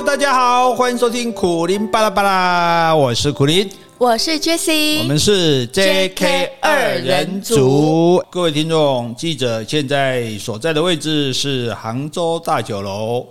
[0.00, 3.68] Hello，大家好，欢迎收听苦林巴拉巴拉，我是苦林，
[3.98, 8.24] 我是 Jessie，我们是 JK 二人组。
[8.30, 13.26] 各位听众、记者，现在所在的位置是杭州大酒楼。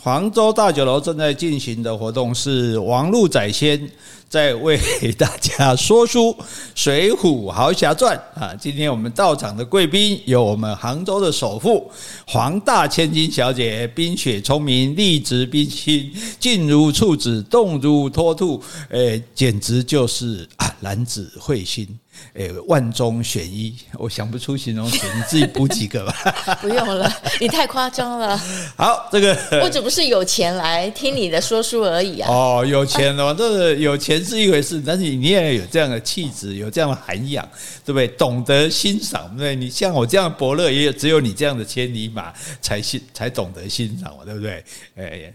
[0.00, 3.88] 杭州大酒楼正在进行的活动是王路宰先
[4.28, 4.78] 在为
[5.16, 6.30] 大家说书
[6.74, 8.52] 《水浒豪侠传》啊！
[8.54, 11.90] 今天我们到场的贵宾有我们杭州的首富
[12.26, 21.86] 黄大千金小姐，冰雪聪明，丽质冰心，静如处子，动如脱兔，诶，简直就是啊，男子会心。
[22.34, 26.14] 哎，万中选一，我想不出形容词，你自己补几个吧。
[26.60, 28.36] 不用了，你太夸张了。
[28.76, 32.30] 好，这个我只不是有钱来听你的说书而已啊。
[32.30, 37.48] 哦，有钱哦，这个有钱是一回事，但是你也有这样的气质，有这样的涵养，
[37.84, 38.08] 对不对？
[38.08, 39.56] 懂得欣赏，对不对？
[39.56, 44.64] 你像我这样伯乐，也有只有你这样的千里马才欣才懂得欣赏我，对不对？
[44.96, 45.32] 哎。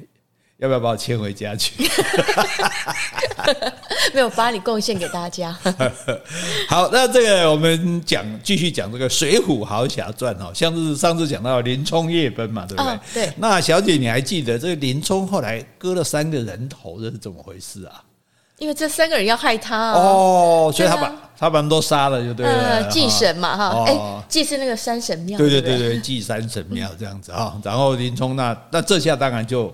[0.60, 1.74] 要不要把我牵回家去？
[4.14, 5.58] 没有把你贡献给大家。
[6.68, 12.92] 好，那这个我们讲继续讲这个《水浒豪侠传》哈，像是上次讲到林冲夜奔嘛，对不对？
[12.92, 13.34] 哦、对。
[13.38, 18.04] 那小姐你还记得这个林冲后来割了三个人头，这是怎么回事啊？
[18.58, 22.84] 因为这三个人要害他哦，所以他把他把他们都杀了，就对了。
[22.90, 25.38] 祭神嘛哈，哎，祭是那个山神庙。
[25.38, 27.58] 对对对对，祭山神庙这样子哈。
[27.64, 29.74] 然后林冲那那这下当然就。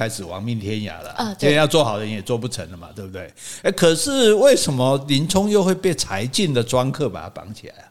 [0.00, 1.26] 开始亡命天涯了啊！
[1.38, 3.30] 今天要做好人也做不成了嘛，对不对？
[3.62, 7.84] 哎，可是为什么林冲又会被柴进的庄客把他绑起来啊？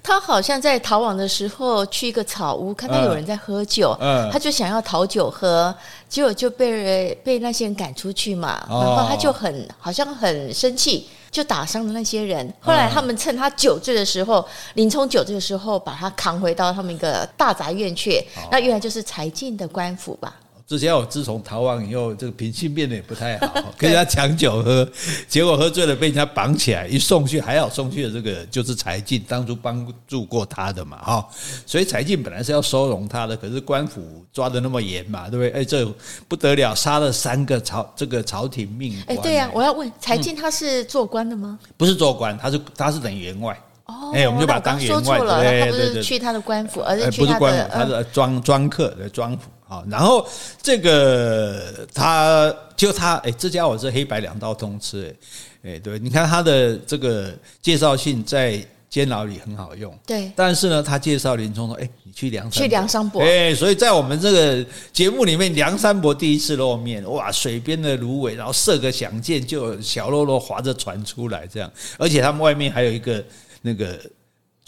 [0.00, 3.96] 他好像在逃亡的时候去一个草屋，看到有人在喝酒，
[4.30, 5.74] 他就想要讨酒喝，
[6.08, 8.64] 结果就被被那些人赶出去嘛。
[8.68, 12.54] 然后他就很好像很生气，就打伤了那些人。
[12.60, 18.24] 后来他们趁他酒醉的时候，林冲酒醉的时候，把他扛回到他们一个大宅院去。
[18.52, 20.36] 那原来就是柴进的官府吧。
[20.70, 24.88] 之前我自从逃亡以后，这个品性变得也不太好， 跟人家抢酒喝，
[25.26, 31.28] 结果喝醉了被人家绑起来，一送去还好送去的这个就是柴进，当初帮助过他的嘛，哈，
[31.66, 35.60] 所以柴进本来是要收容他的，可是官府抓得那么严嘛，对不对？
[35.60, 35.84] 哎，这
[36.28, 39.18] 不得了，杀了三个朝这个朝廷命官。
[39.18, 41.58] 哎，对呀，我要问柴进他是做官的吗？
[41.76, 43.60] 不是做官，他是他是等于员外。
[43.86, 49.50] 哦，哎，我们就把他当员外，对，他不是去他的官府，而是去他的他是庄庄客的庄府。
[49.70, 50.26] 好，然后
[50.60, 55.16] 这个他就他哎，这家伙是黑白两道通吃
[55.62, 57.32] 哎，哎，对，你看他的这个
[57.62, 73.24] 介绍信在监牢里很好用，对，但是呢，他介绍林冲说，哎，你去梁山，去梁山伯，哎，所以在我们这个节目里面，梁山伯第一次露面，哇，水边的芦苇，然后射个响箭，就小喽啰划着船出来，这样，而且他们外面还有一个
[73.62, 73.96] 那个。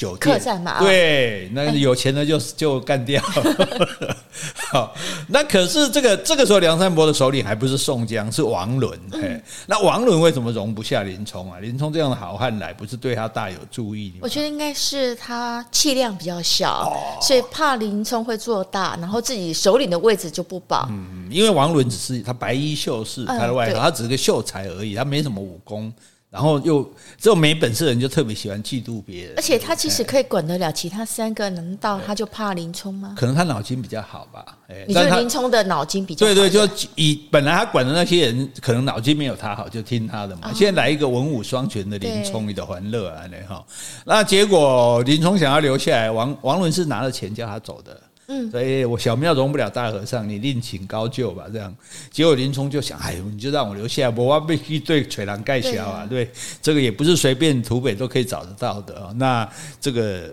[0.03, 3.23] 酒客栈嘛，对，那有钱的就 就干掉。
[4.73, 4.93] 好，
[5.29, 8.99] 那可是这个这个时候梁山伯的首领还不是宋江，是王伦。
[9.13, 11.61] 哎，那王伦为什么容不下林冲啊？
[11.61, 14.15] 林冲这样的好汉来，不是对他大有注意？
[14.21, 20.89] 我觉得应该是他气量比较小，所以怕林冲会做大，然后自己首领的位置就不保。
[20.91, 25.93] 嗯，因为王伦只是他白衣秀士，他的外号，他只是个秀才而已，他没什么武功。
[26.33, 26.83] 然后又
[27.19, 33.13] 这种没本事的人就特别喜欢嫉妒别人，而且他其实可以管得了其他三个，难道他就怕林冲吗？
[33.15, 34.57] 可能他脑筋比较好吧。
[34.89, 36.33] 你觉得林冲的脑筋比较好？
[36.33, 40.51] 对对，就以本来他管的那些人，可能脑筋没有他好，就听他的嘛。
[40.55, 43.63] 现在来一个文武双全的林冲，你的欢乐啊，那哈。
[44.07, 48.01] 那结果林冲想要留下来，王王伦是拿了钱叫他走的。
[48.29, 51.45] 嗯，所以我小庙容不了大和尚，你另请高就吧。
[51.53, 51.75] 这样，
[52.11, 56.07] 结果林冲就想，哎呦，你就让我留下来，我必须对垂兰盖销啊。
[56.09, 56.31] 对，
[56.63, 59.13] 这个也不是随便土匪都可以找得到的啊。
[59.17, 59.49] 那
[59.81, 60.31] 这个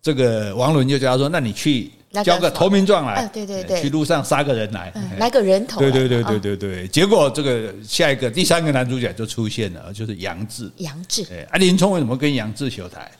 [0.00, 1.90] 这个王伦就叫他说，那你去
[2.24, 5.78] 交个投名状来，对对对，去路上杀个人来，来个人头。
[5.78, 6.88] 对对对对对对。
[6.88, 10.70] 结果这个下一个第三个男主角就出现了，就是杨志。
[10.78, 13.10] 杨志，哎，啊，林冲为什么跟杨志求财？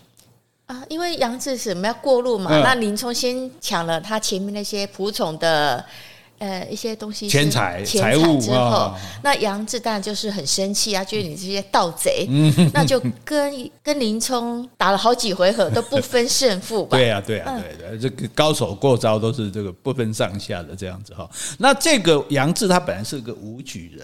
[0.67, 5.85] 啊，因为杨志是我们要过路嘛，嗯、那林冲先抢了他前面那些仆从的
[6.39, 16.99] 呃一些东西钱财财物之后，哦、那杨志当然就是很生气啊，觉得你这些盗贼，嗯、 那就跟跟林冲打了好几回合都不分胜负吧。
[16.99, 21.31] 对啊，对啊，对的，这个高手过招都是这个不分上下的这样子哈。
[21.59, 23.97] 那这个杨志他本来是个武举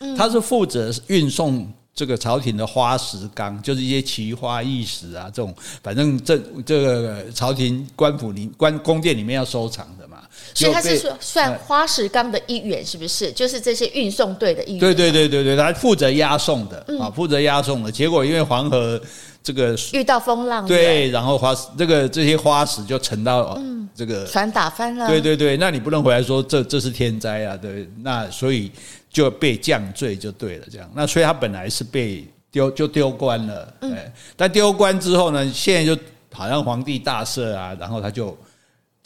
[0.00, 1.70] 人，他是负责运送。
[1.96, 5.52] 这个朝廷的花石纲，就是一些奇花异石啊，这种
[5.82, 10.18] 反正这这个朝廷官府里官宫殿里面要收藏的嘛。
[10.52, 13.32] 所以他是说算花石纲的一员，是不是？
[13.32, 14.80] 就是这些运送队的一员。
[14.80, 17.90] 对对对对对，他负责押送的啊，负责押送的。
[17.90, 19.00] 结果因为黄河
[19.42, 23.58] 这个遇到风浪，对，然后花这个这些花石就沉到
[23.94, 25.08] 这个船打翻了。
[25.08, 28.70] 对对对，那你不能回来说这这是天灾啊，对，那所以
[29.16, 30.90] 就被降罪就对了，这样。
[30.94, 35.98] 那所以他本来是被丢就丢官了，哎，但丢官之后呢，现在就
[36.30, 38.36] 好像皇帝大赦啊，然后他就。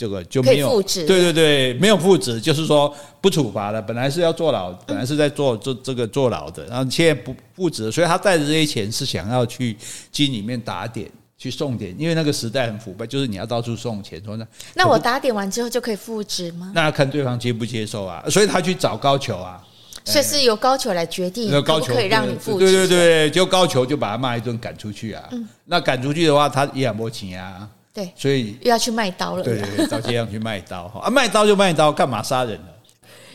[0.01, 2.91] 这个就没有，对对对，没有复职，就是说
[3.21, 3.83] 不处罚了。
[3.83, 9.77] 本来是要坐牢，本来是在做做这个坐牢的，然后现在不复职，所以他带着这些钱是想要去
[10.11, 14.19] 京里面打点，去送点，因为那个时代很腐败，就是你要到处送钱。
[14.25, 16.73] 说那那我打点完之后就可以复职吗？
[16.75, 18.25] 那看对方接不接受啊。
[18.31, 19.63] 所以他去找高俅啊，
[20.11, 22.67] 所以是由高俅来决定可不可以让你复职。
[22.67, 25.23] 对对对，就高俅就把他骂一顿，赶出去啊。
[25.65, 27.69] 那赶出去的话，他也很没钱啊。
[27.95, 29.43] 对，所以又要去卖刀了。
[29.43, 32.69] 对对对，到街上去卖刀哈啊，卖刀就卖刀，干嘛杀人呢？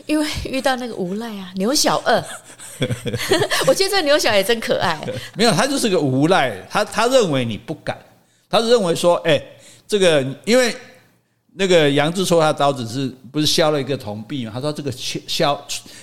[0.06, 2.22] 因为 遇到那个无赖啊，牛小二。
[3.66, 4.98] 我觉得这个牛小也真可爱。
[5.34, 7.98] 没有，他就是个无赖，他他认为你不敢，
[8.48, 9.42] 他是认为说，哎，
[9.88, 10.74] 这个因为。
[11.58, 14.50] 那个杨志说他刀子是不是削了一个铜币嘛？
[14.54, 15.58] 他说这个削削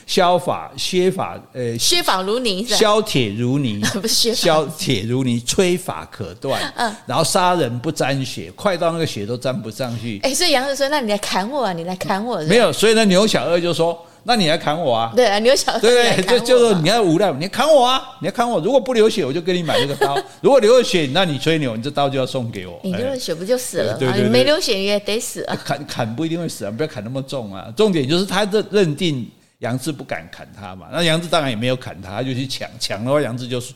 [0.08, 6.60] 削法削法呃削法如泥，削铁如泥， 不是削铁如泥，吹法可断。
[6.76, 10.20] 嗯，然后杀人不沾血，快到那个血都沾不上去。
[10.24, 14.06] 哎，所以杨志说：“那你来砍我啊，你来砍我。”没有，所以呢，牛小二就说。
[14.26, 15.12] 那你来砍我啊？
[15.16, 18.02] 对啊，牛小二对，就就说你要无赖，你砍我啊！
[18.22, 22.80] 你要砍我，如果不流血，我就给你买这个刀；如果流了血，那你吹牛，你这刀就要送给我。
[22.84, 23.98] 你流了血不就死了？
[23.98, 25.56] 对对，没流血也得死啊！
[25.66, 27.68] 砍砍不一定会死啊，不要砍那么重啊。
[27.76, 29.30] 重点就是他认认定
[29.60, 33.74] 杨志不敢砍他嘛，那杨志当然也没有砍他，他就去抢，抢的话杨志就是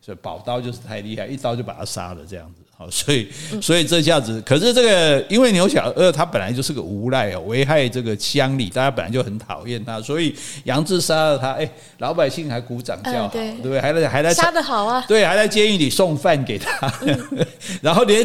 [0.00, 2.62] 所以宝刀就是太厉害，一刀就把他杀了这样子。
[2.80, 3.28] 好，所以
[3.60, 10.32] 所以这下子，可是这个因为牛小二他本来就是个无赖哦，危害这个乡里，大家本来就很讨厌他，所以
[10.62, 13.80] 杨志杀了他，哎，老百姓还鼓掌叫好，对不对？
[13.80, 16.88] 还在还在杀得好啊，对，还在监狱里送饭给他，
[17.82, 18.24] 然后连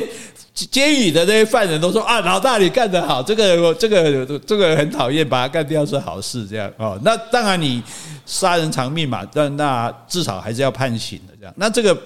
[0.54, 6.96] 监狱的那些犯人都说啊，老大你干得好，这个这个这个很讨厌，把他干掉是好事，这样哦。
[7.04, 7.82] 那当然你
[8.26, 11.54] 杀人偿命嘛，但那至少还是要判刑的这样。
[11.58, 11.98] 那这个。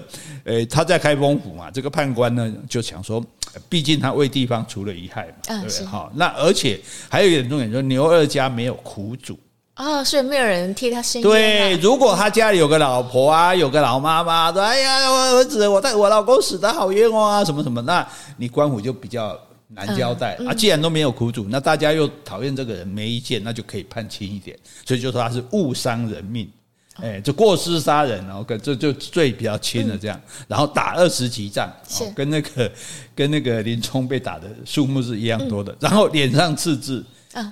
[0.43, 3.21] 呃，他在开封府嘛，这个判官呢就想说，
[3.67, 5.85] 毕竟他为地方除了一害嘛，对不对？
[5.85, 6.79] 好，那而且
[7.09, 9.37] 还有一点重点，就是牛二家没有苦主
[9.73, 11.29] 啊，所以没有人替他伸冤。
[11.29, 19.37] 对，如果他家里有个老婆啊，有个老妈妈，说哎呀，我儿子，我带我老公死的好冤枉啊，什么什么，那你官府就比较
[19.69, 20.53] 难交代啊。
[20.53, 24.57] 既然都没有苦主，那大家又讨厌这个人，没意见，那就可以判轻一点。
[24.85, 26.49] 所以就说他是误伤人命。
[26.95, 31.71] 哎，就过失杀人，然后跟这就罪比较轻的，这样，然后打二十级仗，
[32.15, 32.71] 跟那个
[33.13, 37.05] 跟那个林冲被打的数目是一样多的，然后脸上刺字。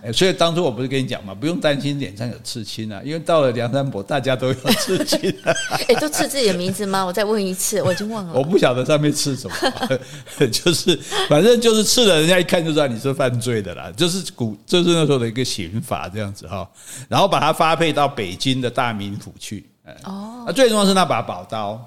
[0.03, 5.33] 哎，所以当初我不是跟你讲嘛，不用担心脸上有刺青啊，因为到了梁山伯，大家都有刺青。
[5.87, 7.05] 哎，都刺自己的名字吗？
[7.05, 8.33] 我再问一次，我已经忘了。
[8.33, 9.55] 我不晓得上面刺什么，
[10.51, 10.95] 就是
[11.29, 16.69] 反正就是刺了，人家一看就知道你是犯罪的啦，就是古，就是那时候的一个刑法这样子哈。
[17.07, 19.65] 然后把它发配到北京的大名府去。
[20.03, 21.79] 哦，那最重要是那把宝刀，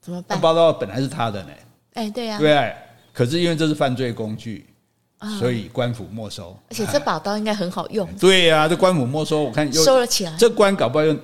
[0.00, 0.38] 怎么办？
[0.38, 1.50] 那宝刀本来是他的呢。
[1.94, 2.74] 哎，对呀，对，
[3.12, 4.66] 可是因为这是犯罪工具。
[5.38, 8.08] 所以官府没收，而且这把刀应该很好用。
[8.18, 10.34] 对呀、啊，这官府没收，我看又收了起来。
[10.38, 11.16] 这官搞不好又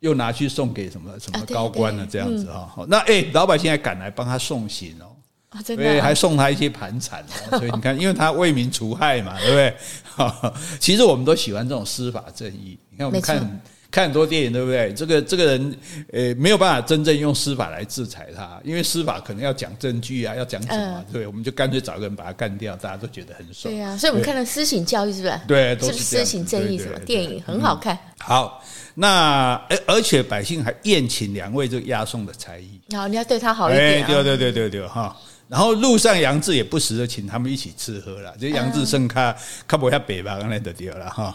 [0.00, 2.84] 又拿去送给什么什么高官了，这样子哈。
[2.88, 5.06] 那哎，老百姓还赶来帮他送行哦，
[5.64, 7.24] 对，还送他一些盘缠。
[7.58, 9.76] 所以你看，因为他为民除害嘛，对不对？
[10.78, 12.78] 其实我们都喜欢这种司法正义。
[12.90, 13.60] 你看，我们看。
[13.96, 14.92] 看很多电影，对不对？
[14.92, 15.78] 这个这个人，
[16.12, 21.02] 呃，没有办法真正用司法来制裁他，因为司法可能要讲证据啊，要讲什么？
[21.10, 23.72] 对，我们就干脆找个人把他干掉，大家都觉得很爽。
[23.72, 25.40] 对啊，所以我们看了私刑教育，是不是？
[25.48, 27.98] 对，都是私刑正义什么电影很好看。
[28.18, 28.62] 好，
[28.96, 32.78] 那而而且百姓还宴请两位这个押送的才艺。
[32.94, 34.04] 好，你要对他好一点。
[34.04, 35.16] 对对对对对哈。
[35.48, 39.34] 然后路上杨志也不时的请他们一起吃喝了，就杨志生卡
[39.66, 41.34] 卡不下北吧，刚才得掉了哈。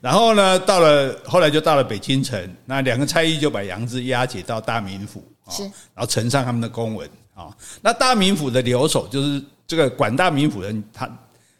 [0.00, 7.54] 然后呢，到了后来就到了北京城，那两个差役就把杨志押解到大名府，是，然后呈上他们的公文啊。
[7.82, 11.10] 那大名府的留守就是这个管大名府的人，他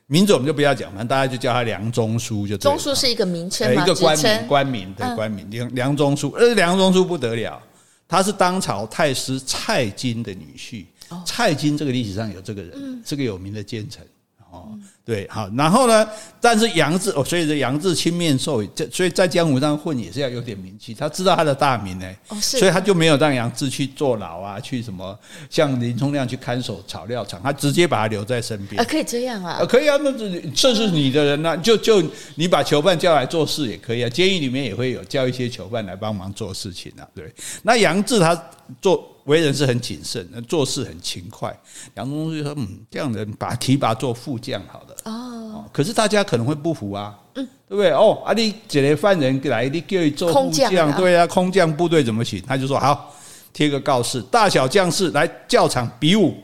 [0.06, 2.56] 名字我们就不要讲，反正大家就叫他梁中书就。
[2.56, 3.82] 中书是一个名称吗？
[3.82, 7.62] 一个官名，官名对官名梁梁中书，而梁中书不得了，
[8.08, 10.86] 他是当朝太师蔡京的女婿。
[11.26, 14.06] 蔡京这个历史上有这个人，是个有名的奸臣。
[14.50, 14.78] 哦。
[15.04, 16.06] 对，好，然后呢？
[16.40, 20.94] 但是杨志哦，所以这杨志青面兽，这所以在江湖上混也是要有点名气。
[20.94, 32.02] 他知道他的大名呢，哦，是，所以他就没有让杨志去坐牢啊，去什么像林冲那样去看守草料场，他直接把他留在身边啊，可以这样啊，啊，可以啊，那这这是你的人呢，啊，就就
[32.36, 37.34] 你把囚犯叫来做事也可以啊，监狱里面也会有叫一些囚犯来帮忙做事情啊，对。
[37.62, 39.06] 那杨志他做。
[39.26, 41.54] 为人是很谨慎，做事很勤快。
[41.94, 47.90] 杨宗就说：“嗯，这样的人把提拔做副将好了。”哦，可是大家可能会不服啊，嗯，对不对？
[47.92, 52.42] 哦，啊，你这个犯人来，你叫你做空降，对啊，空降部队怎么行？
[52.46, 53.14] 他就说：“好，
[53.52, 56.34] 贴个告示，大小将士来教场比武。”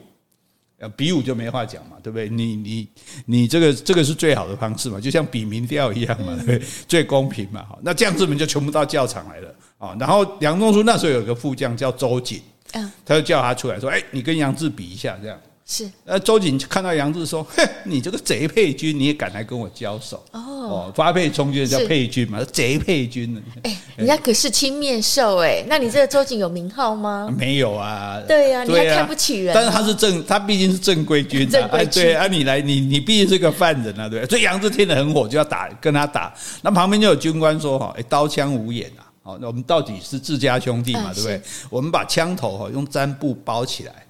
[0.94, 2.28] 比武就没话讲嘛，对不对？
[2.28, 2.86] 你你
[3.24, 6.62] 你这个这个是最好的方式嘛，就像比民调一样嘛，对不对？
[6.86, 7.64] 最公平嘛。
[7.66, 9.96] 好，那将士们就全部到教场来了啊。
[9.98, 12.42] 然后梁中书那时候有个副将叫周瑾。
[12.72, 20.24] 嗯，他就叫他出来说：“哎，你跟杨志比一下，这样是。”那周瑾看到杨志说：“哼，你这个贼配军，你也敢来跟我交手？
[20.32, 23.40] 哦，发配充军叫配军嘛，贼配军呢？
[23.64, 27.28] 哎，人家可是青面兽哎，那你这个周瑾有名号吗？
[27.36, 28.20] 没有啊。
[28.26, 29.54] 对呀，你还看不起人。
[29.54, 31.48] 但是他是正，他毕竟是正规军。
[31.48, 32.02] 正规军。
[32.04, 34.24] 对啊，你来，你你毕竟是个犯人啊，对。
[34.26, 36.32] 所以杨志听得很火，就要打，跟他打。
[36.62, 41.42] 那旁边就有军官说：“哈，哎，刀枪无眼啊。”哦，那我们到底是自家兄弟嘛，对不对？
[41.68, 44.05] 我们把枪头哈用毡布包起来，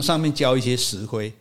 [0.00, 1.32] 上面浇一些石灰。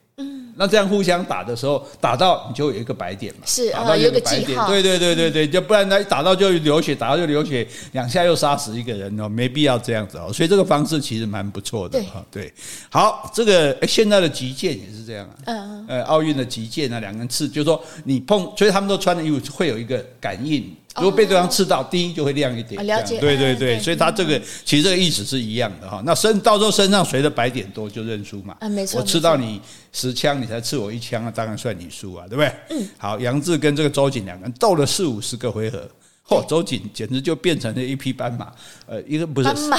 [0.58, 3.42] 那这样互相打的时候，打到你就有一个白点嘛。
[3.46, 4.60] 是，打到有个白点。
[4.68, 10.32] 对对对对对，就不然他打到就流血，打到就流血，两下又杀死一个人哦，没必要这样子哦。
[10.34, 12.26] 所以这个方式其实蛮不错的哈。
[12.32, 12.52] 对，
[12.90, 15.36] 好，这个现在的击剑也是这样啊。
[15.46, 15.86] 嗯嗯。
[15.88, 20.76] 呃，奥运的击剑啊，两根刺，就是说你碰，所以他们都穿的衣服会有一个感应。
[20.96, 22.84] 如果被对方刺到，第一就会亮一点。
[22.88, 26.02] 了解，对对对，所以他这个其实这个意思是一样的哈。
[26.04, 28.56] 那身到时候身上谁的白点多就认输嘛。
[28.60, 29.00] 啊，没错。
[29.00, 29.62] 我刺到你
[29.94, 32.52] 十枪，你才刺我一枪，啊当然算你输啊，对不对？
[32.70, 32.88] 嗯。
[32.98, 35.88] 好，杨志跟这个周瑾两个人斗了四五十个回合。
[36.28, 38.52] 嚯，周瑾简直就变成了一匹斑马，
[38.86, 39.78] 呃，一个不是斑马，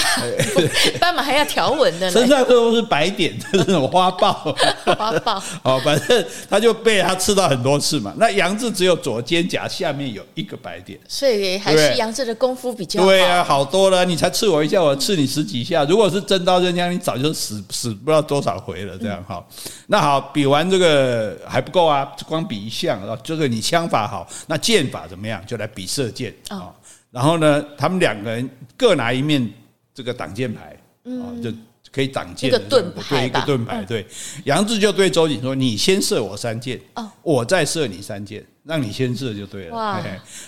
[0.98, 4.32] 斑马还要条纹的，身上都是白点，这种花豹，
[4.96, 5.42] 花豹。
[5.62, 8.14] 哦，反正他就被他刺到很多次嘛。
[8.16, 13.06] 那杨志只有左肩胛下面有一个白点，所以还是杨志的功夫比较好。
[13.06, 14.04] 对啊，好多了。
[14.06, 15.84] 你才刺我一下，我刺你十几下。
[15.84, 18.96] 如果是真刀真枪，你早就死死不知道多少回了。
[18.96, 19.44] 这样哈，
[19.88, 25.44] 那好，比完这个还不够啊，光比一项啊，这个你枪法好，那剑法怎么样？
[25.46, 26.34] 就来比射箭。
[26.48, 26.74] 啊，
[27.10, 29.48] 然后呢，他们两个人各拿一面
[29.94, 31.52] 这个挡箭牌，啊，就
[31.90, 32.48] 可以挡箭。
[32.48, 33.84] 一个盾牌，对，一个盾牌。
[33.84, 34.06] 对，
[34.44, 36.80] 杨志就对周瑾说：“你先射我三箭，
[37.22, 40.02] 我再射你三箭，让你先射就对了。”哇，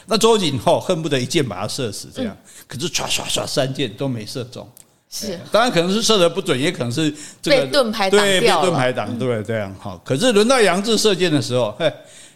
[0.06, 4.70] 那周瑾后恨不得一箭把他射死，这样，可是唰唰唰三箭都没射中。
[5.09, 8.09] 是，当然可能是射的不准，也可能是这个被盾牌。
[8.09, 9.99] 对，被盾牌挡对，这样好。
[10.04, 11.92] 可是轮到杨志射箭的时候，嘿，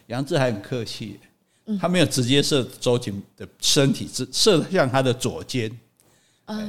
[0.07, 1.21] 杨志还很客气。
[1.81, 5.71] 他没有直接射周瑾的身体，是射向他的左肩，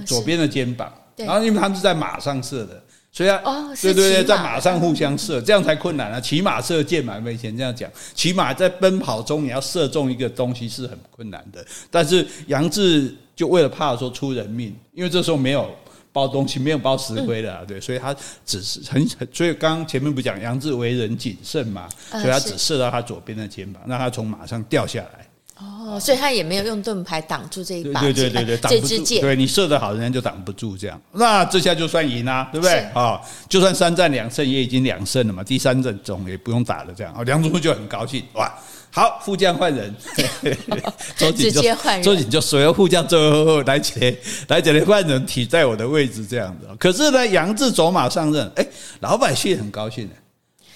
[0.06, 0.94] 左边的肩膀。
[1.16, 3.42] 然后因为他们是在马上射的，所以啊，
[3.82, 6.20] 对对对，在马上互相射，这样才困难啊。
[6.20, 11.66] 骑马射箭嘛，我们以前这样讲，骑马在奔跑中你要射中一个东西是很困难的。
[11.90, 15.74] 但是杨志就为了怕说出人命，因为这时候没有。
[16.16, 25.28] 包东西没有包石灰的，啊对，所以他只是很很，所以刚刚前面不讲杨志为人谨慎嘛，所以他只射到他左边的肩膀，让他从马上掉下来。
[25.58, 29.04] 哦，所以他也没有用盾牌挡住这一把，对对对对，挡不住。
[29.20, 31.02] 对你射得好，人家就挡不住这样。
[31.12, 32.80] 那这下就算赢了，对不对？
[32.94, 33.20] 啊，
[33.50, 35.44] 就算三战两胜，也已经两胜了嘛。
[35.44, 37.14] 第三阵总也不用打了，这样。
[37.18, 38.54] 哦，杨宗樾就很高兴，哇！
[38.96, 39.94] 好，副将换人，
[41.18, 41.62] 周瑾就
[42.02, 44.16] 周瑾就所有副将最后来起来，
[44.48, 46.68] 来起来换人替在我的位置这样子。
[46.80, 48.66] 可是呢，杨志走马上任，哎，
[49.02, 50.16] 老百姓很高兴的。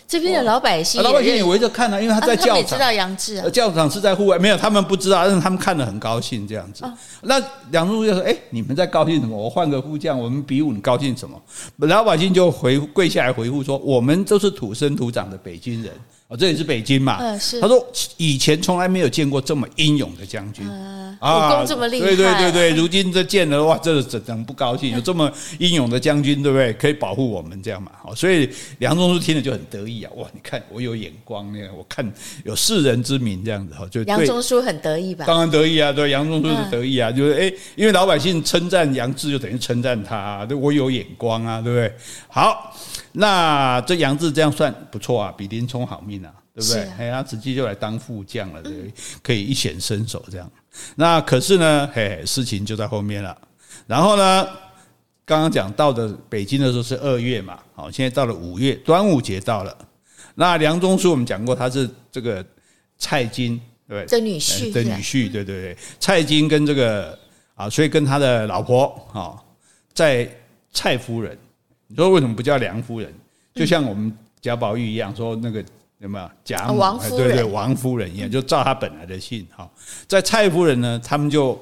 [0.05, 2.65] 这边的老百姓，老百姓也围着看呢，因为他在教场。
[2.65, 6.83] 知道杨志啊，教场是在户外，没有他们不知道，但是他们看得很高兴这样子。
[7.21, 9.37] 那杨宗樾就说：“哎，你们在高兴什么？
[9.37, 11.41] 我换个副将，我们比武，你高兴什么？”
[11.87, 15.93] 老百姓就回跪下来回复说：“我们都是土生土长的北京人。”
[16.29, 17.17] 哦，这里是北京嘛？
[17.19, 17.59] 嗯，是。
[17.59, 17.83] 他说
[18.17, 22.05] 以前从来没有见过这么英勇的将军，武功这么厉害。
[22.05, 24.91] 对对对对，如今这见了哇，这怎能不高兴？
[24.91, 26.71] 有 这么英勇的将军，对不对？
[26.73, 27.91] 可以保护我们这样嘛？
[28.03, 30.11] 好，所以梁中书听了就很得意啊！
[30.17, 32.07] 哇，你看我有眼光，那个我看
[32.43, 35.25] 有世人之明这样子哈，就梁中书很得意吧？
[35.25, 41.91] 当然得意啊，对，梁中书是得意啊，就是哎，因为老百姓称赞杨志，就等于称赞他，对，我有眼光啊，对不对？
[42.27, 42.71] 好，
[43.11, 46.33] 那这杨志这样算不错啊，比林冲好命啊。
[46.51, 46.81] 对不对？
[46.97, 48.91] 哎，他直接就来当副将了，对，
[49.23, 50.51] 可以一显身手这样。
[50.95, 53.37] 那可是呢，嘿，事情就在后面了。
[53.87, 54.45] 然后呢，
[55.23, 59.77] 刚刚讲到的北京的时候是二月嘛，好，现在到了五月，端午节到了。
[60.35, 62.45] 那梁中书我们讲过，他是这个
[62.97, 67.17] 蔡京对的女婿的女婿，对对对，蔡京跟这个
[67.55, 69.39] 啊，所以跟他的老婆啊，
[69.93, 70.29] 在
[70.73, 71.37] 蔡夫人，
[71.89, 73.13] 你说为什么不叫梁夫人？
[73.53, 75.61] 就像我们贾宝玉一样，说那个
[75.97, 76.77] 有没有贾母？
[76.77, 79.69] 王夫人，对对，王夫人一样，就照他本来的姓哈。
[80.07, 81.59] 在蔡夫人呢，他们就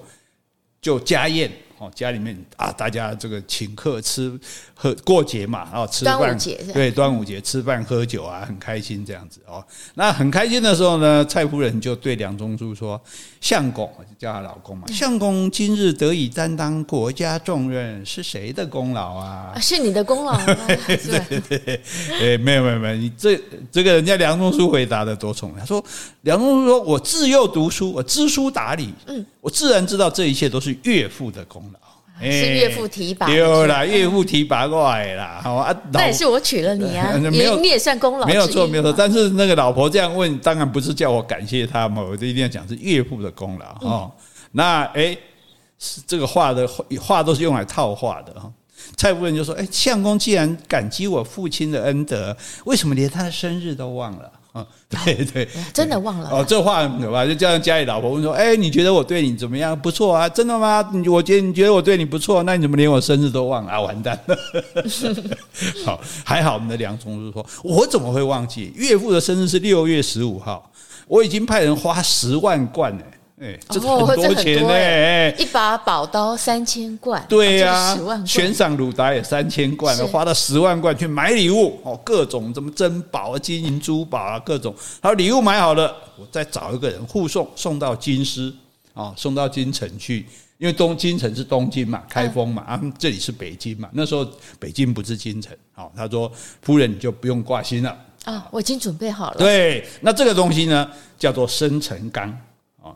[0.81, 1.50] 就家宴。
[1.79, 4.39] 哦，家里面啊，大家这个请客吃
[4.74, 9.63] 喝过节嘛，然后吃饭，端午节对，端午节吃饭喝酒啊，很开心这样子哦。
[9.93, 13.00] 那很开心的时候呢，蔡夫人就对梁中书说
[13.39, 19.53] ：“相公，就叫他老公嘛，相公今日得以担当国家重任，是谁的功劳啊？
[19.62, 20.57] 是你的功劳 吗？
[20.67, 21.81] 对对对，
[22.19, 23.39] 哎，没有没有没有，你这
[23.72, 25.84] 这个人家梁中书回答的多聪明，他说
[26.22, 31.67] 梁中书说我自幼读书，我知书达理，嗯，我自然知道这一切都是岳父的功劳。”
[32.22, 35.40] 是岳父提拔，有啦，岳父提拔过来啦。
[35.44, 37.30] 好啊，那也是我娶了你啊，你
[37.62, 38.26] 你也算功劳。
[38.26, 38.94] 没有错，没有错。
[38.98, 44.12] 但是那个老婆这样问，当然不是叫我感谢他嘛，我就一定要讲是岳父的功劳哈。
[44.52, 45.18] 那哎，
[46.06, 46.68] 这个话的
[47.00, 48.52] 话都是用来套话的哈。
[48.96, 54.32] 蔡夫人就说：“哎，相公既然感激我父亲的恩德，为什么连他的生日都忘了？”
[55.06, 56.46] 对对，真的忘了哦。
[56.48, 59.78] 这话很可怕，就叫家里老婆问说：“哎，你觉得我对你怎么样？
[59.80, 60.88] 不错啊，真的吗？
[60.94, 63.82] 你我觉得你觉得我对你不错，那你怎么连我生日都忘了啊？
[63.82, 64.38] 完蛋了！
[65.86, 68.72] 好，还好我们的梁中书说，我怎么会忘记？
[68.76, 70.72] 岳父的生日是六月十五号，
[71.08, 73.04] 我已经派人花十万贯呢。”
[73.39, 74.74] 哎，这很多钱呢！
[74.74, 84.74] 哎，一把宝刀三千贯，对呀，十万贯，悬赏鲁达也三千贯，花到十万贯去买礼物哦，各种什么珍宝啊、金银珠宝啊，各种。
[85.01, 88.51] 好，礼物买好了，我再找一个人护送，送到京师
[88.96, 90.25] 啊，送到京城去，
[90.58, 94.27] 因为东京城是东京嘛，开封嘛，啊，这里是北京嘛，那时候
[94.58, 95.56] 北京不是京城。
[95.74, 96.32] 好，他说
[96.63, 99.38] 夫人你就不用挂心了啊，我已经准备好了。
[99.38, 100.89] 对，那这个东西呢，
[101.20, 102.36] 叫做生辰纲。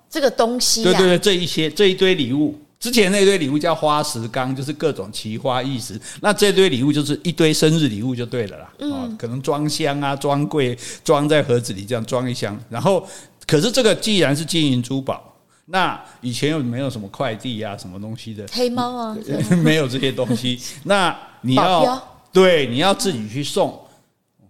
[0.09, 5.99] 这个东西，对对对，这一些这一堆礼物，之前那堆礼物叫花石纲，就是各种奇花异石。
[6.21, 8.73] 那这堆礼物就是一堆生日礼物就对了啦。
[8.79, 12.59] 嗯，可能装箱啊，装柜，装在盒子里这样装一箱。
[12.69, 13.07] 然后，
[13.45, 18.45] 可是这个既然是金银珠宝，那以前又没有什么快递啊，什么东西的？
[18.51, 19.17] 黑猫啊，
[19.63, 20.59] 没有这些东西。
[20.83, 22.01] 那你要
[22.33, 23.79] 对，你要自己去送，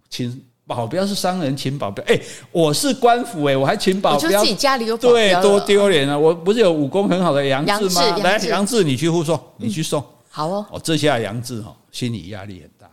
[0.08, 0.42] 亲。
[0.66, 2.04] 保镖是商人，请保镖。
[2.06, 2.18] 哎，
[2.50, 4.30] 我是官府哎，我还请保镖。
[4.30, 6.16] 就自己家里有保镖，对，多丢脸啊！
[6.16, 8.16] 我不是有武功很好的杨志吗？
[8.18, 10.02] 来，杨志，你去护送，你去送。
[10.30, 10.64] 好哦。
[10.70, 12.88] 哦，这下杨志哈心理压力很大。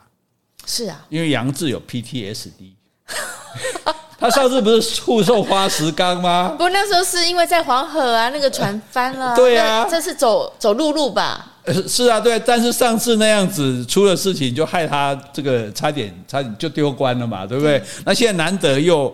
[0.65, 2.73] 是啊，因为杨志有 PTSD。
[4.19, 6.53] 他上次不是护送花石纲吗？
[6.57, 9.33] 不，那时候是因为在黄河啊，那个船翻了。
[9.37, 11.53] 对啊，这是走走陆路吧？
[11.87, 17.81] 是啊，对，但是上次那样子出了事情，就害他这个差点差点就丢官了嘛，对不对？
[18.05, 19.05] 那现在难得又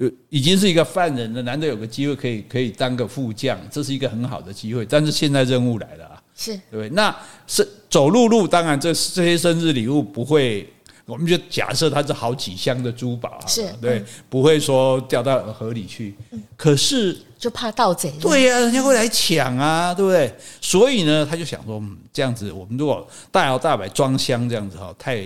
[0.00, 4.86] 呃已经是一个犯人了，难得有个机会可以可以当个副将，这是一个很好的机会。
[4.86, 6.88] 但是现在任务来了啊，是对不对？
[6.90, 7.14] 那
[7.46, 10.66] 是走陆路，当然这这些生日礼物不会。
[11.06, 16.14] 我们就假设它是好几箱的珠宝，是对，不会说掉到河里去。
[16.56, 20.34] 可是就怕盗贼，对呀，人家会来抢啊，对不对？
[20.62, 25.16] 所以呢，他就想说，这样子，我们如果大摇大摆装箱这样子哈，太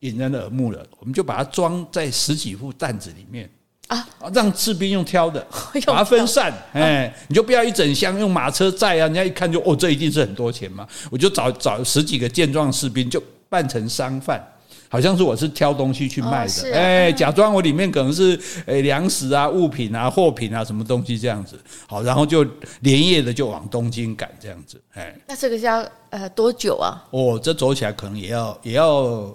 [0.00, 0.82] 引人耳目了。
[0.98, 3.50] 我们就把它装在十几副担子里面
[3.88, 5.46] 啊，让士兵用挑的，
[5.84, 6.50] 把它分散。
[6.72, 10.88] 哎，你就不要一整箱用马车载啊，人家一看就哦，这一定是很多钱嘛。
[11.10, 14.42] 我就找找十几个健壮士兵，就扮成商贩。
[14.88, 22.44] 好像是我是挑东西去卖的，哎，假装我里面可能是诶粮食啊、物品啊、货品啊什么东西这样子，好，然后就
[22.80, 27.04] 连夜的就往东京赶这样子，哎，那这个要呃多久啊？
[27.10, 29.34] 哦，这走起来可能也要也要，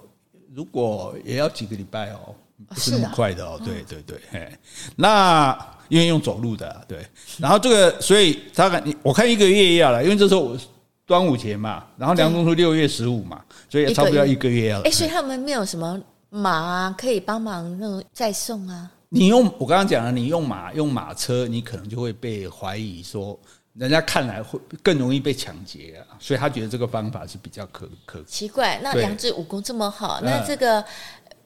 [0.54, 2.34] 如果也要几个礼拜哦，
[2.68, 4.58] 不是那么快的哦，对对对，哎，
[4.96, 5.56] 那
[5.88, 7.06] 因为用走路的，对，
[7.38, 10.58] 然后这个所以他看你，我看一个月要了，因为这时候我。
[11.06, 14.80] 端午节嘛，然后梁中书六月十五嘛，所以也差不多要一个月了。
[14.84, 18.90] 哎，所以他们没有什么马啊，可以帮忙那种再送啊。
[19.10, 23.38] 你用我刚刚讲了，你用马用马车，你可能就会被怀疑说，
[23.74, 26.16] 人家看来会更容易被抢劫啊。
[26.18, 28.22] 所以他觉得这个方法是比较可可。
[28.24, 30.82] 奇怪，那梁志武功这么好，那这个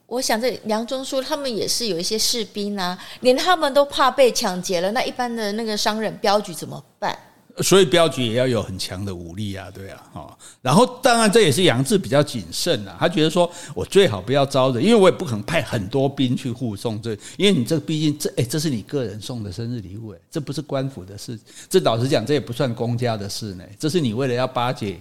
[0.07, 7.19] 我想这梁中书他们也是有一些士兵啊，连他们都怕被抢劫了，那一般的那个商人镖局怎么办？
[7.63, 10.39] 所以镖局也要有很强的武力啊，对啊，哈。
[10.63, 24.99] 然后当然这也是杨志比较谨慎啊，他觉得说我最好不要招惹，因为我也不可能派很多兵去护送这，因为你这毕竟这哎，这是你个人送的生日礼物哎，这不是官府的事，这老实讲这也不算公家的事呢，这是你为了要巴结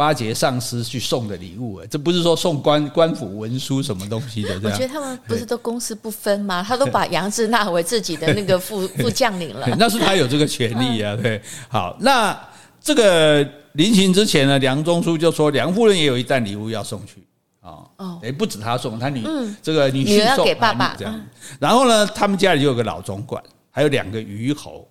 [0.00, 4.54] 巴结上司去送的礼物，哎，这不是说送官官府文书什么东西的。
[4.64, 6.64] 我觉得他们不是都公私不分吗？
[6.66, 9.68] 他都把杨志纳为自己的那个副 副将领了。
[9.78, 11.38] 那是他有这个权利啊，对。
[11.68, 12.34] 好，那
[12.80, 17.22] 这个临行之前呢，梁中书就说梁夫人也有一担礼物要送去。
[17.60, 17.86] 哦，
[18.22, 21.20] 哎，不止他送，他女、嗯、这个女婿送给爸爸这样。
[21.58, 24.88] 然后呢，他们家里就有个老总管，还有两个虞侯。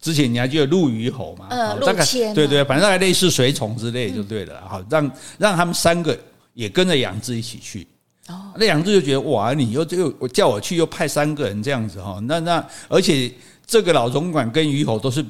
[0.00, 1.46] 之前你还记得陆虞侯吗？
[1.50, 2.34] 呃，陆谦。
[2.34, 4.62] 对对，反正还类似随从之类就对了。
[4.68, 6.18] 好，让让他们三个
[6.54, 7.86] 也跟着杨志一起去。
[8.28, 12.18] 哦，那杨志就觉得哇，你又又我叫我去，又派三个人这样子哈。
[12.22, 13.32] 那那而且
[13.66, 15.24] 这个老总管跟虞侯都是。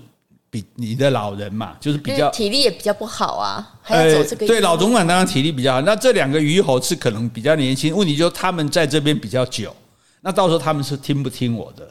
[0.51, 4.47] 比你的老人嘛，就是比较体力也比较不好啊，还要走这个。
[4.47, 5.83] 对，老总管当然体力比较好。
[5.83, 9.77] 那这两个虞侯是可能比较年轻，问题就是他们在这边比较久。
[10.23, 11.87] 那到时候他们是听不听我的？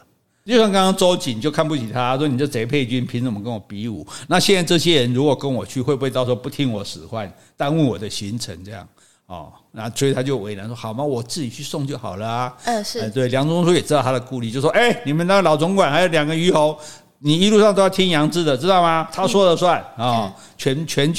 [0.47, 4.07] 就像刚刚周瑾就看不起他，说你这贼配军凭什么跟我比武？
[4.27, 8.57] 那现在这些人如果跟我去，会不会到时候不听我使唤，耽误我的行程？
[8.63, 8.88] 这样
[9.25, 11.03] 哦，那所以他就为难说：好吗？
[11.03, 12.57] 我自己去送就好了啊。
[12.63, 13.27] 嗯，是对。
[13.27, 16.79] 梁中书也知道他的顾虑，就说：哎，你们那个老总管还有两个虞侯。
[17.19, 19.10] 你一路上都要听杨志的，知道吗？
[19.12, 21.12] 他说了算啊，全全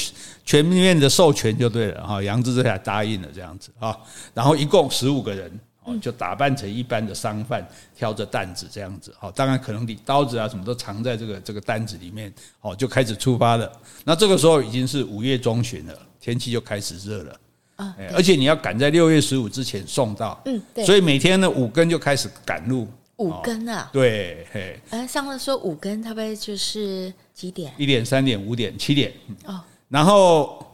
[0.45, 2.23] 全面的授权就对了哈。
[2.23, 3.95] 杨志这才答应了这样子啊，
[4.33, 5.51] 然后一共十五个人
[5.89, 9.33] 哦，就打扮成一般的商贩，挑着担子这样子哦。
[9.35, 13.71] 当然可能你刀子啊什么都藏在这个这个担子里面哦，就开始出发了。
[14.05, 17.41] 那这个时候已经是五月中旬了，天气就开始热了
[17.77, 22.87] 啊，而且你要赶在六月十五之前送到，嗯，对，所以每天呢五更就开始赶路。
[23.19, 27.75] 五更啊，对，嘿，哎，上次说五更，差不多就是几点？
[27.77, 29.13] 一点、三点、五点、七点。
[29.45, 30.65] 哦，然后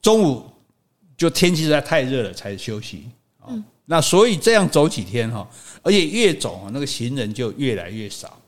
[0.00, 0.42] 中午
[1.18, 3.10] 就天气实在太热了，才休息。
[3.86, 5.48] 嗯，那所以这样走几天哈，
[5.82, 8.38] 而且越走那个行人就越来越少。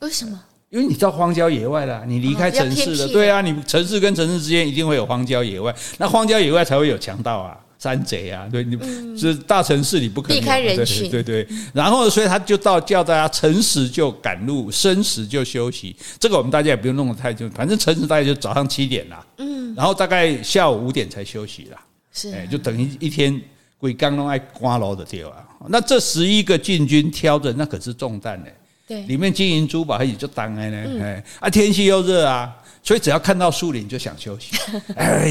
[0.00, 0.40] 为什么？
[0.70, 3.08] 因为你到荒郊野外了，你离开城市了。
[3.08, 7.58] 对啊，你城市跟城市之间一定会有荒郊野外，那荒郊野外才会有强盗啊。
[7.76, 8.78] 山贼啊，对，你
[9.18, 11.56] 是大城市里不可能避开人群，对对对。
[11.74, 15.94] 然后，所以他就到叫大家辰时就赶路，申时就休息。
[16.18, 21.78] 这个我们大家也不用弄得太久，反正辰时大概就早上七点啦，嗯，然后大概下午五点才休息啦，
[22.10, 23.38] 是，哎，就等于一天
[23.84, 25.30] 鬼刚弄爱刮楼的地方。
[25.68, 28.46] 那这十一个禁军挑着，那可是重担呢，
[28.88, 32.50] 对，里面金银珠宝还也就当然呢，哎，啊，天气又热啊。
[32.82, 34.56] 所以只要看到树林就想休息，
[34.96, 35.30] 哎，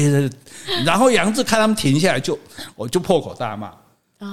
[0.84, 2.38] 然后杨志看他们停下来就，
[2.76, 3.72] 我就破口大骂，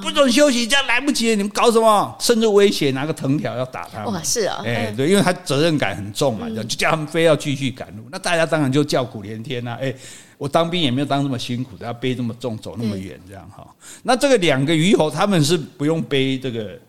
[0.03, 2.15] 不准休息，这样来不及了，你们搞什么？
[2.19, 4.13] 甚至威胁拿个藤条要打他们。
[4.13, 8.03] 哇，是啊，哎，对，因为他责任感很重嘛，就叫他们非要继续赶路。
[8.12, 9.93] 那大家当然就叫苦连天呐，哎，
[10.41, 13.63] 我当兵也没有当这么辛苦的，要背这么重，走那么远，这样哈。
[14.01, 16.80] 那这个两个鱼猴他们是不用背这个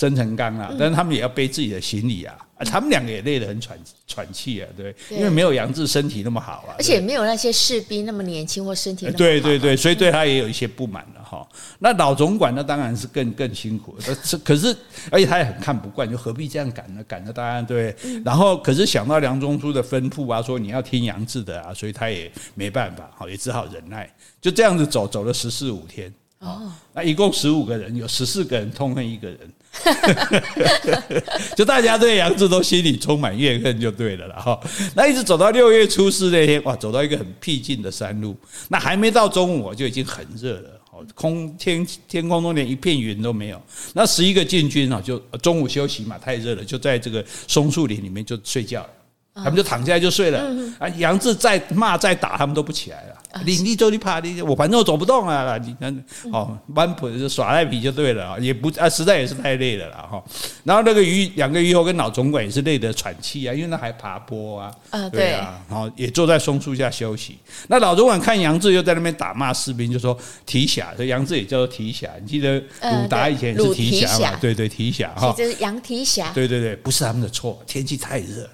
[0.00, 2.34] 生辰纲啊，但是他们也要背自己的行李啊。
[2.66, 9.18] 他们两个也累得很喘喘气啊，对，因为没有杨志身体那么好啊，而且没有那些士兵那么年轻或身体那么好。
[9.18, 11.46] 对对对，所以对他也有一些不满了哈。
[11.78, 13.96] 那老总管那当然是更更辛苦，
[14.44, 14.76] 可是
[15.10, 17.02] 而且他也很看不惯，就何必这样赶呢？
[17.04, 26.12] 赶着大家对，然后可是想到梁中书的吩咐啊，说你要听杨志的啊，所以他也没办法，好也只好忍耐，就这样子走走了十四五天。
[26.40, 29.38] 哦，那一共十五个人，有十四个人痛恨一个人。
[31.54, 34.58] 就大家对杨志都心里充满怨恨，就对了了哈。
[34.96, 38.34] 那一直走到六月初四那天，哇，走到一个很僻静的山路，
[38.68, 43.62] 那还没到中午就已经很热了，哦空天天空中连一片云都没有。
[43.92, 48.90] 那十一个禁军啊，就中午休息嘛，太热了，就在这个松树林里面就睡觉了。
[49.34, 50.40] 他们就躺下来就睡了。
[50.78, 53.16] 啊，杨志再骂再打，他们都不起来了。
[53.44, 55.56] 你你走你怕你，我反正我走不动啊！
[55.58, 60.20] 你看，哦，蛮普就耍赖皮就对了啊，也不啊，实在也是太累了啦哈。
[60.64, 64.74] 然后那个鱼两个虞侯跟老总管也是累得喘气啊，因为那还爬坡啊，
[65.12, 67.38] 对啊，然后也坐在松树下休息。
[67.68, 72.10] 那老总管看杨志又在那边打骂士兵，就说提辖，所以杨志也叫做提辖。
[72.20, 74.36] 你记得鲁达以前也是提辖嘛？
[74.40, 76.32] 对对，提辖哈，这是杨提辖。
[76.34, 78.50] 对对对，不是他们的错，天气太热了，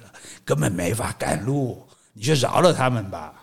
[0.47, 1.77] 根本没法赶路，
[2.13, 3.33] 你就饶了他们吧。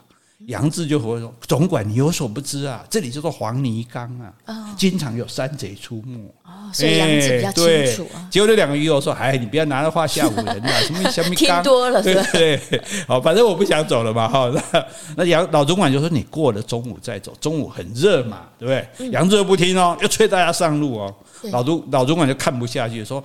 [0.46, 4.10] 杨志就回说：“总管，你有所不知啊，这里叫做黄泥冈
[4.46, 6.18] 啊，经常有山贼出没。
[6.44, 8.28] 哦，所以杨志比较清楚啊。
[8.30, 10.72] 结果这两个鱼友说：‘哎，你不要拿那话吓唬人啊！
[10.84, 14.26] 什么什么听多了对对，好，反正我不想走了嘛。
[14.26, 14.86] 哈，那
[15.16, 21.14] 那杨老总管就说：‘你过了中午再走，中午很热嘛，对不对？’杨志又不听哦，又催大家上路哦。
[21.52, 23.22] 老总老总管就看不下去，说。”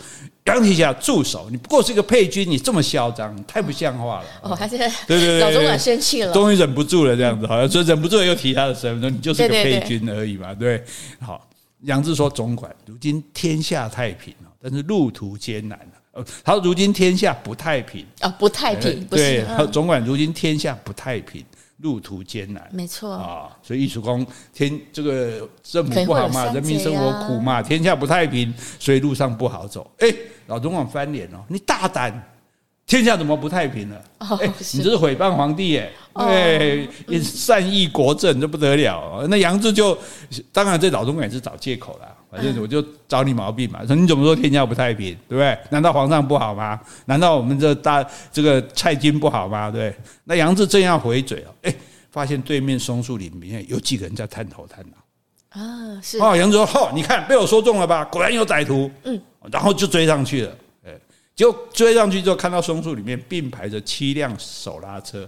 [0.50, 1.48] 杨提辖住手！
[1.50, 4.26] 你不过是一个配军，你这么嚣张，太不像话了。
[4.42, 10.54] 哦，还是对对对， 老总管生气了，终于忍不住了，这样子好像说忍不住了又提他的身份，说你就是个配军而已嘛。
[10.54, 10.84] 对，
[11.20, 11.48] 好，
[11.82, 16.26] 杨志说总管，如今天下太平了，但是路途艰难了。
[16.44, 19.06] 他说如今天下不太平啊，不太平。
[19.06, 21.42] 对，总管如今天下不太平，
[21.82, 23.58] 路途艰难，没错啊。
[23.64, 29.90] 所以艺术讲天这个政府不好嘛，人民生活苦嘛，天下不太平，所以路上不好走。
[30.00, 30.08] 哎，
[30.48, 32.14] 老总统翻脸了，你大胆！
[32.86, 34.04] 天下怎么不太平了？
[34.18, 35.94] 哎，你这是诽谤皇帝耶！
[36.16, 36.90] 对，
[37.22, 39.28] 擅议国政，这不得了。
[39.30, 39.96] 那杨志就
[40.52, 43.86] 当然这老总统也是找借口了，反正我就找你毛病嘛。
[43.86, 45.58] 说你怎么说天下不太平，对不对？
[45.70, 46.80] 难道皇上不好吗？
[47.06, 49.72] 难道我们这大这个蔡京不好吗？
[49.72, 51.76] 对，那杨志正要回嘴哦，哎，
[52.12, 56.36] 发现对面松树林里面有几个人在探头探脑啊，是哦。
[56.36, 58.06] 杨志说：“哦，你看被我说中了吧？
[58.06, 59.20] 果然有歹徒。”嗯，
[59.52, 60.56] 然后就追上去了。
[61.36, 65.26] 就追上去之后，看到松树里面并排着七辆手拉车。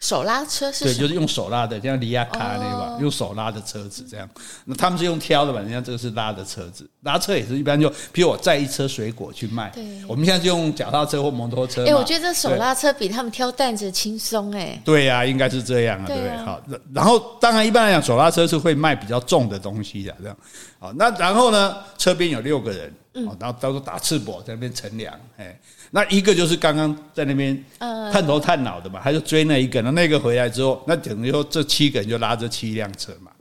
[0.00, 0.84] 手拉车是？
[0.84, 4.28] 对，就是用手拉的，像离亚卡那个，用手拉的车子这样。
[4.64, 5.60] 那他们是用挑的吧？
[5.60, 9.70] 人家这个是拉的车子，拉车也是一般就，比如我载一车水果去卖。
[9.74, 11.86] 对，我们现在就用脚踏车或摩托车。
[11.86, 14.80] 哎，我觉得这手拉车比他们挑担子轻松哎。
[14.84, 16.36] 对呀，应该是这样啊，对不对？
[16.38, 16.60] 好，
[16.94, 20.36] 然后当然一般来讲，手拉车是会卖比较重的东西的，这样。
[20.78, 22.90] 好，那然后呢，车边有六个人。
[23.14, 25.58] 嗯，然后到时候打赤膊在那边乘凉，哎，
[25.90, 27.64] 那一个就是刚刚在那边
[28.12, 33.32] 探头探脑的嘛，他就追那一个，那那个回来之后，那等于说这七个人就拉着七辆车嘛，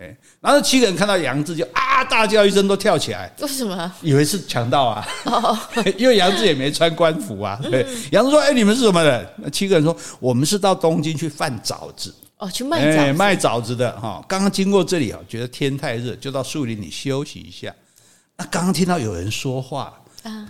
[0.00, 3.92] 哎，然后七个人看到杨志就啊大叫一声都跳起来，为什么？
[4.00, 5.06] 以为是强盗啊，
[5.98, 17.74] 因为杨志也没穿官服啊，对，杨志说：“哎，你们是什么人？”那七个人说：“我们是到东京去贩枣子，哦，去卖枣，卖枣子的哈，刚刚经过这里啊，觉得天太热，就到树林里休息一下。”
[18.38, 20.00] 那刚刚听到有人说话，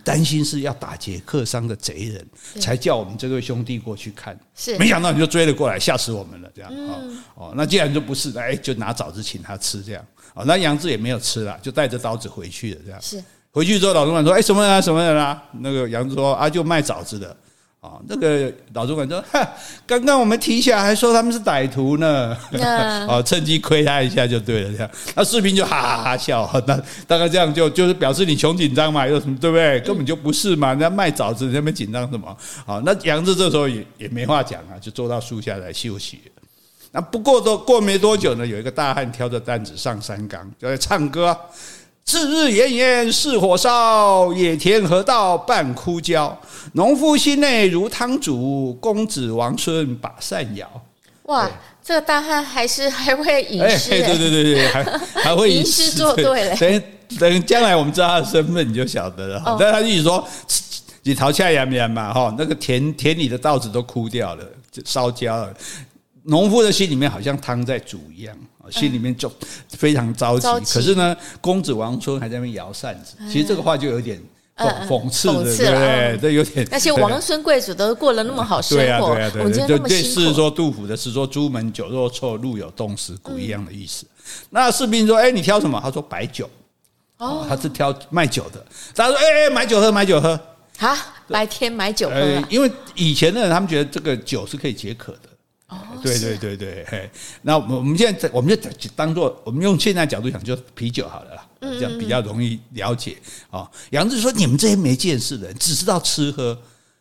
[0.04, 2.26] 担心是要打劫客商的贼人，
[2.60, 4.38] 才叫我们这位兄弟过去看。
[4.54, 6.50] 是，没想到你就追了过来，吓死我们了。
[6.54, 6.70] 这样
[7.34, 9.82] 哦，那既然就不是，哎，就拿枣子请他吃。
[9.82, 12.80] 这样哦，那杨志也没有吃了，就带着刀子回去了。
[12.84, 14.80] 这样是，回去之后，老总管说：“哎，什么人啊？
[14.80, 17.34] 什么人啊？”那个杨志说：“啊，就卖枣子的。”
[17.80, 19.48] 啊，那个老主管说：“哈，
[19.86, 22.36] 刚刚我们提起来还说他们是歹徒呢，
[23.08, 24.72] 啊，趁机亏他一下就对了。
[24.72, 26.50] 这样，那士兵就哈哈哈笑。
[26.66, 29.78] 那大概这样就就是表示你穷紧张嘛，有什么对不对？
[29.82, 32.36] 根本就不是嘛，人家卖枣子，你那边紧张什么？
[32.66, 36.20] 好，那杨志这时候也也没话讲啊，就坐到树下来休息。
[36.90, 41.38] 那不过都过没多久呢，有一个大汉挑着担子上山岗，就在唱歌。
[41.52, 41.77] 次
[42.16, 46.38] 日炎炎似火烧，野田河道半枯焦。
[46.72, 50.66] 农夫心内如汤煮，公子王孙把扇摇。
[51.24, 51.52] 哇，对
[51.84, 56.56] 这个大汉还是还会吟诗，对对对对，还还会吟诗作对嘞。
[56.56, 56.82] 等
[57.18, 59.56] 等，将来我们知道他的身份，你就晓得了。
[59.58, 60.26] 但他一直说，
[61.02, 64.44] 你逃下炎炎嘛，哈，那个田田里的稻子都枯掉了，
[64.84, 65.52] 烧焦了。
[66.24, 68.36] 农夫的心里面好像汤在煮一样。
[68.70, 69.32] 心里面就
[69.70, 73.14] 非常着急，可是呢，公子王孙还在那边摇扇子。
[73.26, 74.20] 其实这个话就有点
[74.58, 76.18] 讽讽刺的，对不对？
[76.20, 84.04] 这有点那些王孙贵族都过了那么好 生活，我觉得类似说杜甫的是说“朱门酒肉臭，路有冻死骨”一样的意思。
[84.50, 86.46] 那士兵说：“哎，你挑什么？”他说：“白酒。”
[87.16, 88.62] 哦，他是挑卖酒的。
[88.94, 90.38] 他说：“哎哎，买酒喝，买酒喝。”
[90.76, 90.94] 好，
[91.28, 92.44] 白天买酒喝。
[92.50, 95.20] 因为以前的人他们觉得这个酒是可以解渴的。
[95.68, 97.10] 哦，对对对对，嘿，
[97.42, 103.18] 那我们我们现在我们就当做我们用现在角度讲，就啤酒好了啦，这样比较容易了解
[103.50, 103.70] 啊。
[103.90, 106.58] 杨志说：“你们这些没见识的人，只知道吃喝，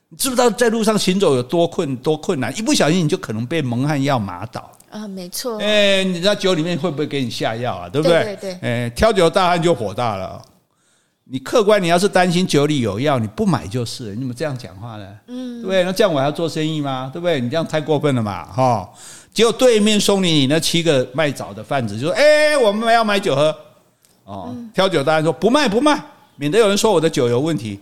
[0.09, 2.53] 你知不知道在路上行走有多困多困难？
[2.57, 5.07] 一不小心你就可能被蒙汗药麻倒啊！
[5.07, 7.87] 没错，哎，你知道酒里面会不会给你下药啊？
[7.87, 8.23] 对不对？
[8.23, 10.41] 对对，哎，挑酒大汉就火大了。
[11.29, 14.15] 你客观，你要是担心酒里有药，你不买就是。
[14.15, 15.05] 你怎么这样讲话呢？
[15.27, 15.83] 嗯，对不对？
[15.83, 17.09] 那这样我还要做生意吗？
[17.11, 17.41] 对不对？
[17.41, 18.89] 你这样太过分了嘛，哈！
[19.33, 23.53] 结果对面送你你那七个卖枣的贩子就说：“哎，我们要买酒喝。”
[24.23, 26.01] 哦，挑酒大汉说：“不卖，不卖，
[26.37, 27.79] 免得有人说我的酒有问题。”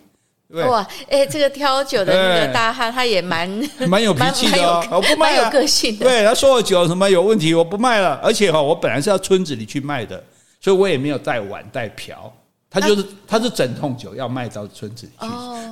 [0.52, 3.48] 对哇，哎，这个挑酒的那个大汉他也蛮
[3.88, 6.06] 蛮有脾气的哦，我不卖了，有个性的。
[6.06, 8.20] 对，他说我酒什么有问题，我不卖了。
[8.24, 10.22] 而且哈，我本来是要村子里去卖的，
[10.60, 12.32] 所以我也没有带碗带瓢。
[12.76, 15.28] 他就是，他是整桶酒要卖到村子里去。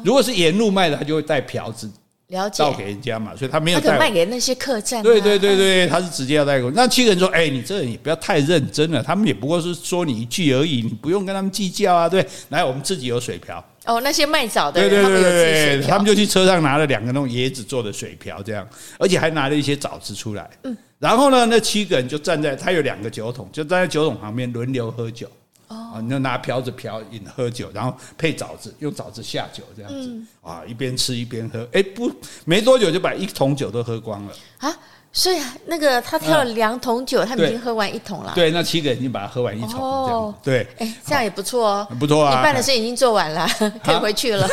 [0.05, 1.91] 如果是沿路卖的，他就会带瓢子，
[2.27, 3.35] 了解，倒给人家嘛。
[3.35, 3.99] 所以他没有带。
[3.99, 5.03] 卖给那些客栈。
[5.03, 6.75] 对对对对，他是直接要带过去。
[6.77, 13.61] 那七个人说：“哎，你这人也不要太认真了，他们也不过是说你一句而已，你不用跟他们计较啊。”对，来，我们自己有水瓢。
[13.83, 18.65] 哦，那些卖枣的人，对对对对，他们就去车上拿了两个那种椰子做的水瓢，这样，
[18.97, 20.49] 而且还拿了一些枣子出来。
[20.63, 25.27] 嗯，然后呢，那七个人就站在他有两个酒桶，就站在酒桶旁边轮流喝酒。
[25.73, 31.67] 啊，你就拿瓢子瓢饮喝酒，然后配枣子，用枣子下酒这样子啊，一边吃一边喝。
[31.71, 32.11] 哎，不，
[32.45, 34.75] 没多久就把一桶酒都喝光了啊！
[35.15, 38.31] 所以那个他挑了两桶酒，他们已经喝完一桶了。
[38.33, 39.71] 对，那七个人已经把它喝完一桶，
[40.07, 40.67] 这样对。
[40.79, 42.39] 哎，这样也不错哦，不错啊！
[42.39, 43.47] 一半的事已经做完了，
[43.85, 44.47] 可以回去了。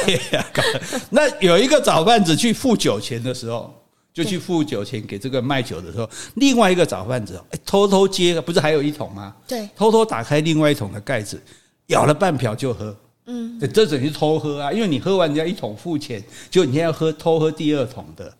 [1.09, 3.75] 那有一个早贩子去付酒钱的时候，
[4.13, 9.35] 就去付酒钱给这个卖酒的时候，另外一个早贩子哎，偷偷接，不是还有一桶吗？
[9.47, 11.41] 对，偷偷打开另外一桶的盖子，
[11.87, 12.95] 舀了半瓢就喝。
[13.27, 16.21] 嗯，这等于偷喝啊，因为你喝完人家一桶付钱，
[16.51, 18.35] 就你现在要喝偷喝第二桶的，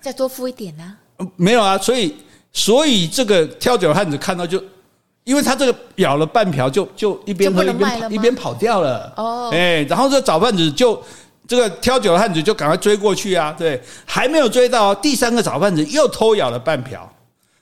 [0.00, 0.96] 再多付一点呢？
[1.36, 2.14] 没有啊，所以
[2.52, 4.62] 所以这个跳酒汉子看到就，
[5.24, 11.02] 因为他这个舀了半瓢就就一边喝一边跑一边跑掉了哦，哎，然后这早贩子就。
[11.48, 13.54] 这个挑酒的汉子就赶快追过去啊！
[13.56, 17.10] 对，还没有追到，第三个早贩子又偷咬了半瓢。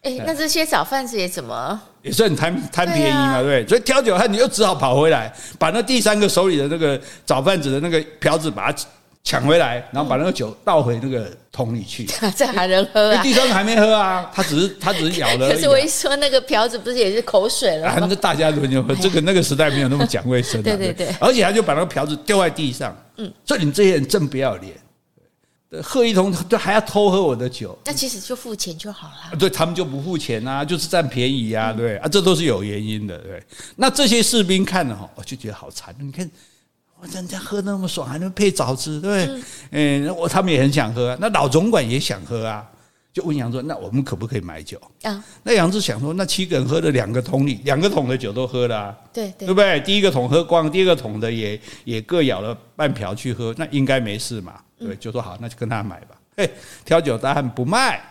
[0.03, 1.81] 哎，那这些早贩子也怎么？
[2.03, 3.67] 也是很贪贪便宜嘛，对不对？
[3.67, 8.79] 所以挑酒汉子又只好跑回来，把那第三个手里的那个早贩子的那个瓢子把它
[9.25, 12.07] 抢回来，然后把那个酒倒回那个桶里去。
[12.37, 13.23] 这还能喝啊？
[13.23, 15.51] 第三个还没喝啊， 他只是他只是咬了。
[15.51, 20.63] 可是我一说那个瓢子不是也是口水了那大家轮流喝，这个那个时代没有那么讲卫生。
[20.63, 22.95] 对对对，而且他就把那个瓢子丢在地上。
[23.17, 24.75] 嗯，所以你们这些人真不要脸，
[25.83, 27.79] 喝一桶都还要偷喝我的酒。
[27.87, 29.37] 那其实就付钱就好了。
[29.39, 33.43] 对，他们就不付钱啊，就是占便宜啊，对啊，这都是有原因的，对。
[33.77, 35.95] 那这些士兵看了哈，我就觉得好惨。
[35.99, 36.31] 你看，我
[37.13, 39.43] 人家喝那么爽，还能配枣子，对不对？
[39.71, 42.69] 嗯，我他们也很想喝，那老总管也想喝啊。
[43.13, 49.79] 就问杨志：“那我们可不可以买酒？”啊，那杨志想说：“那七个人喝了两个桶里，两个桶的酒都喝了，啊，对对，对不对？
[49.83, 54.55] 第一个桶喝光，第二个桶的也也各舀了半瓢去喝，那应该没事嘛？
[54.77, 56.17] 对，就说好，那就跟他买吧。
[56.37, 56.51] 嘿，
[56.85, 58.03] 挑酒大汉不卖。”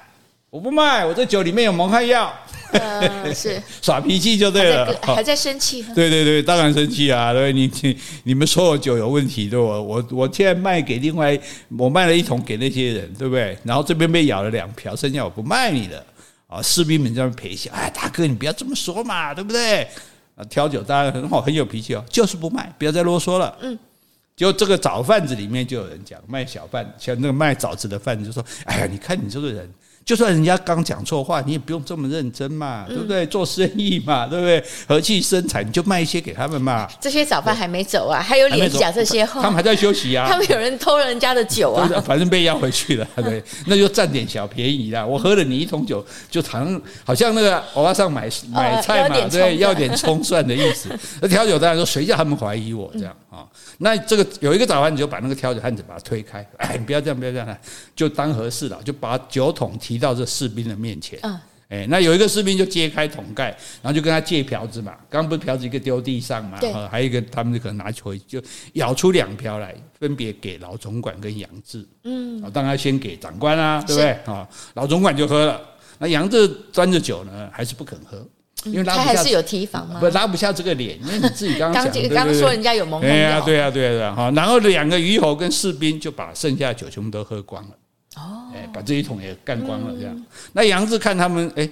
[0.54, 2.32] 我不卖，我这酒里面有蒙汗药，
[2.74, 5.82] 呃、是 耍脾气就对了，还在， 还在生气。
[5.96, 7.34] 对对对，当然生气啊！
[7.34, 11.36] 对，你你你们说我酒有问题，对我我我现在卖给另外，
[11.76, 13.58] 我卖了一桶给那些人，对不对？
[13.64, 16.06] 然后这边被咬了两瓢，剩下我不卖你了
[16.46, 16.62] 啊！
[16.62, 19.82] 士兵们在那陪笑，哎，大哥你不要这么说嘛，对不对？
[20.36, 23.58] 啊，挑酒当然很好，很有脾气哦，就是不卖，不要再啰嗦了。
[23.62, 23.76] 嗯，
[24.36, 29.68] 就这个早贩子里面就有人讲，卖小贩像那个卖枣子的贩子就说，哎呀，你看你这个人。
[30.06, 33.26] 就算人家刚讲错话，你也不用这么认真嘛，对不对？
[33.28, 34.64] 做生意嘛，对不对？
[34.88, 36.88] 和气生财，你就卖一些给他们嘛。
[37.00, 39.42] 这些早饭还没走啊，还有脸讲这些话？
[39.42, 40.28] 他们还在休息啊。
[40.30, 45.06] 他们有人偷人家的酒啊， 反正被要回去了， 对，那就占点小便宜啦。
[45.06, 50.90] 我喝了你一桶酒，就好像好像那个我要上买买菜嘛，对，要点葱蒜的意思。
[51.22, 53.48] 那挑酒当然说，谁叫他们怀疑我这样啊？
[53.80, 57.58] 那这个有一个早饭，你就把那个挑酒汉子把他推开，哎，你不要这样，不要这样，
[57.96, 60.04] 就当和事佬，就把酒桶提。
[60.04, 63.46] 到这士兵的面前，嗯，哎，那有一个士兵就揭开桶盖，
[63.82, 64.92] 然后就跟他借瓢子嘛。
[65.10, 66.60] 刚刚不是瓢子一个丢地上嘛？
[66.60, 71.88] 对，还有一个他们就可能拿回去，就舀出两瓢来，分别给老总管跟杨志。
[72.04, 74.12] 嗯，当然先给长官啊，对不对？
[74.26, 75.62] 啊，老总管就喝了，
[76.00, 78.28] 那杨志端着酒呢，还是不肯喝，
[78.66, 87.70] 因为他还是有提防吗，不拉不下这个脸， 因为你自己刚刚讲，刚刚说人家有蒙混对呀，对啊，对啊，哈，然后两个虞侯跟士兵就把剩下的酒全部都喝光了。
[88.16, 90.16] 哦，哎，把这一桶也干光了，这样。
[90.16, 91.68] 嗯、那杨志看他们，哎，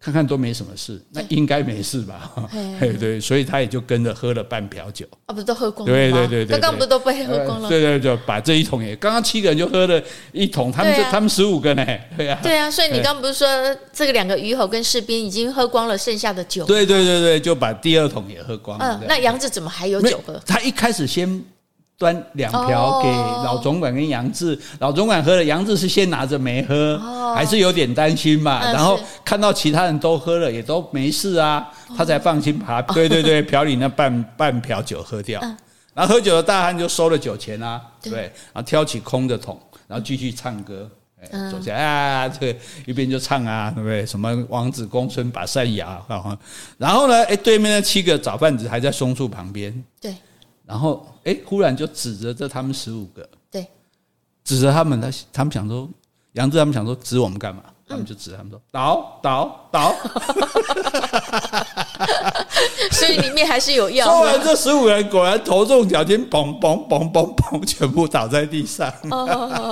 [0.00, 2.32] 看看都没什么事，那应该没事吧？
[2.78, 5.04] 对对，所以他也就跟着喝了半瓢酒。
[5.26, 7.68] 啊，不是都喝光了对对对对，刚刚不是都被喝光了？
[7.68, 11.84] 对对对，把这一桶也，刚刚七个人就喝了一桶，他们就、啊、他们十五个呢，
[12.16, 12.38] 对啊。
[12.42, 13.48] 对啊，所以你刚刚不是说
[13.92, 16.64] 这个两个虞侯跟士兵已经喝光了剩下的酒？
[16.64, 19.00] 对对对对，就把第二桶也喝光了。
[19.02, 20.40] 嗯，那杨子怎么还有酒喝？
[20.46, 21.44] 他一开始先。
[21.98, 23.08] 端两瓢给
[23.44, 26.96] 老总管跟杨志，老总管喝了，杨志是先拿着没喝，
[27.34, 28.62] 还是有点担心嘛。
[28.72, 35.40] 然后看到其他人都喝了，也都没事啊，他才放心把对对对瓢里那半半瓢酒喝掉。
[35.92, 40.88] 然后喝酒的大汉就收了酒钱啊，对，然后挑起空的桶，然后继续唱歌，
[41.20, 44.06] 哎，走起来啊，这个一边就唱啊，对不对？
[44.06, 46.00] 什么王子公孙把扇牙，
[46.78, 50.14] 然后呢，哎，对面那七个早贩子还在松树旁边，对。
[50.68, 53.66] 然后，哎，忽然就指着这他们十五个，对，
[54.44, 55.88] 指着他们，他他们想说，
[56.32, 57.62] 杨志他们想说指我们干嘛？
[57.88, 59.94] 他们就指他们说倒倒倒，
[62.92, 64.04] 所以里面还是有药。
[64.04, 68.92] 说完，这十五人果然头重脚轻，嘣嘣嘣嘣嘣，全部倒在地上。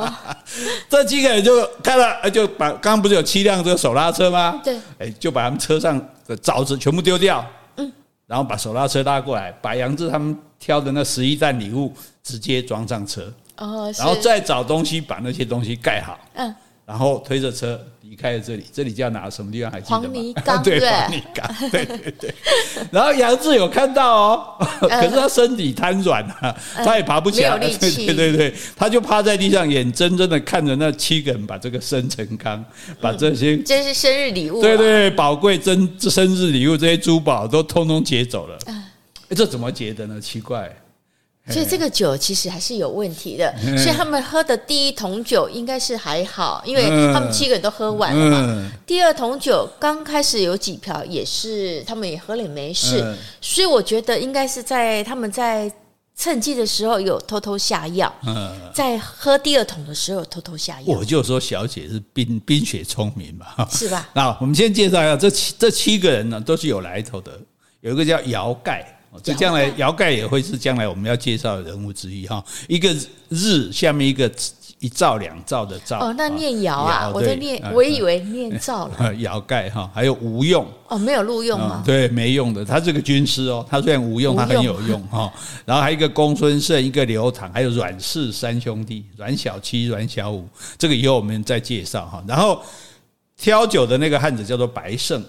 [0.88, 4.59] 这几个人就看了，就把刚刚不是有七辆这个手拉车吗？
[4.64, 7.44] 对，哎，就把他们车上的枣子全部丢掉。
[8.26, 17.80] 然后把手拉车拉过来，把杨志他们挑的那十一袋礼物直接装上车，哦，然后再找东西把那些东西盖好，嗯，然后推着车
[18.16, 18.64] 离开了这里。
[18.72, 19.29] 这里叫哪？
[19.29, 19.70] 什么地方？
[19.70, 20.05] 还记得吗？
[20.07, 22.35] 黄泥 岗，对，黄泥岗， 对对对。
[22.90, 32.64] 然后杨志有看到哦， 可是他身体瘫软啊，他也爬不起来，对对对对，他就趴在地上，眼睁睁的看着那七个人把这个生辰纲，
[33.00, 38.57] 把这些这是生日礼物，对对，宝贵真生日礼物这些珠宝都通通劫走了。
[38.66, 38.82] 哎，
[39.36, 40.18] 这怎么劫的呢？
[40.18, 40.74] 奇怪。
[41.49, 43.55] 所以这个酒其实还是有问题的。
[43.76, 48.70] 所以他们喝的第一桶酒应该是还好，因为他们七个人都喝完了嘛。
[48.86, 55.72] 第二桶酒刚开始有几瓢也是他们也喝了也没事，所以我觉得应该是在他们在。
[56.18, 60.97] 趁机的时候有偷偷下药，嗯，在喝第二桶的时候偷偷下药。
[60.97, 64.09] 我就说小姐是冰冰雪聪明嘛，是吧？
[64.14, 67.38] 那我们先介绍一下这七这七个人呢，都是有来头的。
[67.82, 72.44] 有一个叫姚盖，这将来姚盖也会是将来我们要介绍的人物之一哈。
[72.68, 72.94] 一个
[73.28, 74.30] 日下面一个。
[74.78, 79.12] 一兆两兆的兆哦，那念尧啊，我在念，我以为念兆了。
[79.16, 81.82] 姚盖哈，还有吴用哦，没有录用吗？
[81.84, 85.32] 对，没用的，他是个军师哦，他虽然无用，他很有用哈。
[85.64, 90.46] 然后还有一个公孙胜，一个刘唐，还有阮氏三兄弟，阮小七、阮小五，
[90.76, 92.22] 这个以后我们再介绍哈。
[92.28, 92.60] 然后
[93.34, 95.26] 挑酒的那个汉子叫做白胜，哎，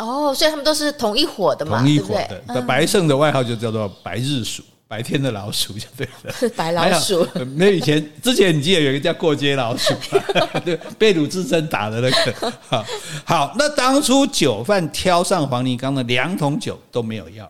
[0.00, 2.14] 哦，所以他们都是同一伙的嘛，同一伙
[2.46, 2.60] 的。
[2.62, 4.62] 白胜的外号就叫做白日鼠。
[4.88, 7.24] 白天的老鼠就对了，是白老鼠。
[7.54, 9.94] 那以前之前你记得有一个叫过街老鼠，
[10.66, 12.52] 对，被鲁智深打的那个。
[12.66, 12.84] 好，
[13.24, 17.48] 好，那当初酒贩挑上黄泥冈的两桶酒都没有要，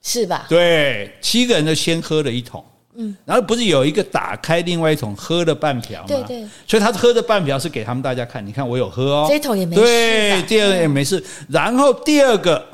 [0.00, 0.46] 是吧？
[0.48, 2.64] 对，七个人都先喝了一桶，
[2.94, 6.06] 嗯，然后不是有一个打开另外一桶喝了半瓢吗？
[6.08, 12.64] 对对，所以他喝的半瓢是给他们大家看，你看我有喝哦，这桶也没事，对，第二个也没事，然后第二个。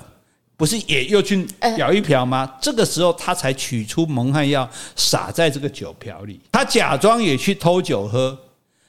[0.58, 1.46] 不是也又去
[1.76, 2.50] 舀一瓢吗？
[2.62, 8.34] 这个时候他才取出蒙汗药撒在这个酒瓢里，他假装也去偷酒喝，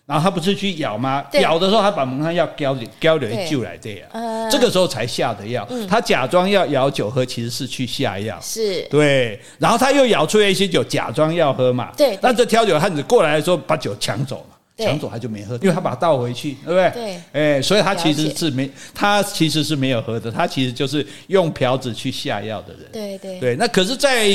[0.07, 1.23] 然后他不是去咬吗？
[1.33, 5.67] 咬的时候他把蒙汗药浇里浇里就来这样，这个时候才下的药。
[5.87, 8.39] 他假装要咬酒喝，其实是去下药。
[8.41, 11.91] 是对，然后他又咬出来一些酒，假装要喝嘛。
[11.97, 14.55] 对，那这挑酒汉子过来的时候，把酒抢走了。
[14.79, 16.91] 抢走他就没喝，因为他把它倒回去，对不对？
[16.91, 22.83] 对，哎，所以他其实是没，他其实是没有喝的，他其实就是用瓢子去下药的人。
[22.93, 24.29] 对对对，那可是，在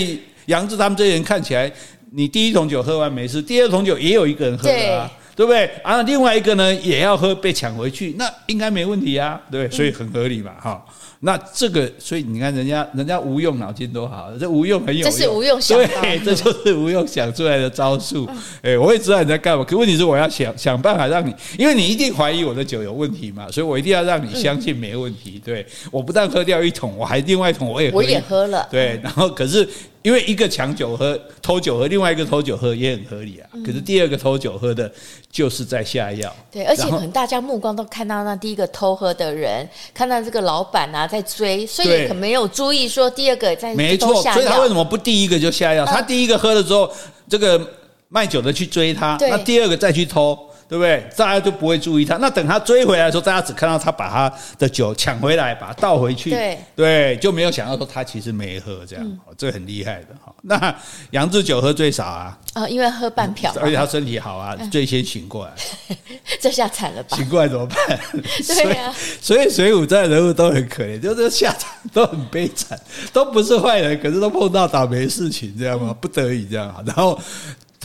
[0.47, 1.71] 杨志他们这些人看起来，
[2.11, 5.67] 你第一桶酒喝完没事，第二桶酒也有一个人喝了啊，对不对？
[5.83, 10.85] 啊，另外一个呢也要喝，被抢回去，那应该没问题啊，对，所以很合理嘛，哈。
[11.25, 18.29] 那这个，所以你看，人家人家吴用脑筋多好，这吴用很有用，这是吴用想的，对， 这就是吴用想出来的招数。
[18.61, 25.41] 哎，我也知道你在干嘛，可问题是我要想想办法让你，因为你一定怀疑我的酒有问题嘛，所以我一定要让你相信没问题。
[25.45, 29.69] 对，我不但喝掉一桶，我还另外一桶我也我也喝了，对，然后可是。
[30.03, 33.49] 因为一个抢酒喝、偷酒喝，另外一个偷酒喝也很合理啊。
[33.65, 34.91] 可是第二个偷酒喝的，
[35.31, 36.35] 就是在下药。
[36.51, 39.65] 对，而且可能大家目光都看到那第一个偷喝的人，
[39.95, 44.23] 看到这个老板啊在追，所以可没有注意说第二个在没错。
[44.23, 45.85] 所以他为什么不第一个就下药？
[45.85, 46.91] 他第一个喝了之后，
[47.29, 47.61] 这个
[48.09, 50.39] 卖酒的去追他，那第二个再去偷。
[50.69, 51.07] 对不对？
[51.17, 52.17] 大家就不会注意他。
[52.17, 56.31] 那等他追回来的时候，大家只看到他把他的酒抢回来，把它倒回去。
[56.31, 59.05] 对对，就没有想到说他其实没喝这样。
[59.05, 60.35] 嗯、这很厉害的哈。
[60.43, 60.75] 那
[61.11, 62.39] 杨志酒喝最少啊？
[62.55, 65.53] 啊、哦，因为喝半瓢，而且他身体好啊，嗯、最先醒过来。
[66.41, 67.17] 这下惨了吧？
[67.17, 67.77] 醒过来怎么办？
[68.47, 68.95] 对呀、啊。
[69.21, 72.79] 所以水浒传人物都很可怜，就是下场都很悲惨，
[73.13, 75.95] 都不是坏人，可是都碰到倒霉事情，这样吗？
[76.01, 76.83] 不得已这样。
[76.87, 77.19] 然后。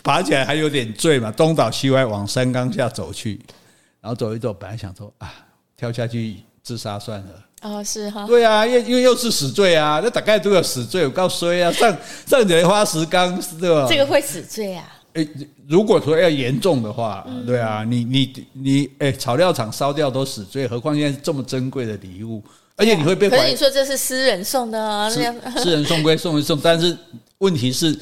[0.03, 3.39] 爬起来还有点醉嘛，东倒西歪往山岗下走去，
[3.99, 5.33] 然后走一走，本来想说啊，
[5.75, 7.27] 跳下去自杀算了。
[7.63, 8.25] 哦，是哈。
[8.27, 13.87] 对啊，因为因为又是死罪啊，那大概都有死罪，我告诉你啊，上上莲花石岗是吧？
[13.89, 14.85] 这个会死罪啊？
[15.13, 15.27] 诶，
[15.67, 22.43] 如果说要严重的话，对啊，你你你，诶，草料场烧掉都死罪，何况现在这么珍贵的礼物，
[22.75, 23.27] 而且你会被。
[23.27, 26.95] 可是你说这是私人送的啊，私人送归送一送，但是
[27.39, 27.97] 问题是。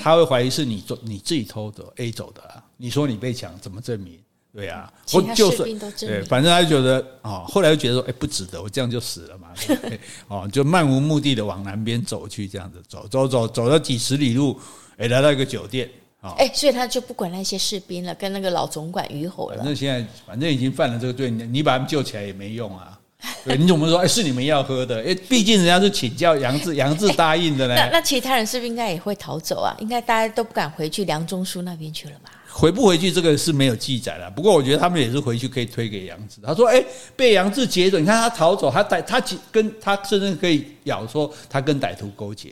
[0.00, 2.62] 他会怀疑是你走你自己偷走 A 走的啊？
[2.76, 4.18] 你说你被抢，怎么证明？
[4.52, 5.58] 对啊，我就是
[6.04, 9.48] 对，反正他就觉得啊，后来又觉得说，哎，不值得，我这样就死了嘛，
[10.26, 14.58] 哦，就漫无目的的往南边走去，这样子走走走走了几十里路，
[14.96, 15.88] 哎，来到一个酒店
[16.20, 19.58] 啊，哎，所以他就不管那些士兵了，跟那个老总管于侯了。
[19.58, 22.98] 反正现在反正已经犯了这个罪，你你把他们救起来也没用啊。
[23.44, 23.98] 对，你怎么说？
[23.98, 27.74] 哎，是你们要喝的，哎，毕竟人家是请教杨志，杨志答应的呢。
[27.78, 29.76] 那那其他人是不是应该也会逃走啊？
[29.78, 32.30] 应该大家都不敢回去梁中书那边去了吧？
[32.52, 34.28] 回不回去这个是没有记载的。
[34.30, 36.40] 不过我觉得他们也是回去可以推给杨志。
[36.42, 36.82] 他说：“哎，
[37.14, 42.50] 被杨志劫走，你看他逃走，他歹他跟他甚至可以咬说他跟歹徒勾结。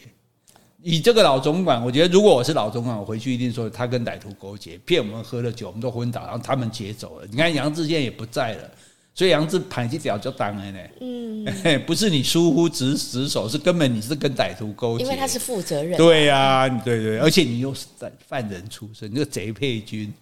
[0.83, 7.27] 以这个老总管，我觉得如果我是老总管，我回去一定说他跟歹徒勾结，骗我们喝了酒，我们都昏倒，然后他们劫走了。
[7.29, 8.71] 你看杨志现在也不在了。”
[9.19, 11.45] 所以杨志盘起脚就当了呢，嗯，
[11.85, 20.15] 不是你疏忽职职守，是根本你是跟歹徒勾结，因为他是负责人，对呀，对对，而且你又是在犯人出身，你个贼配军，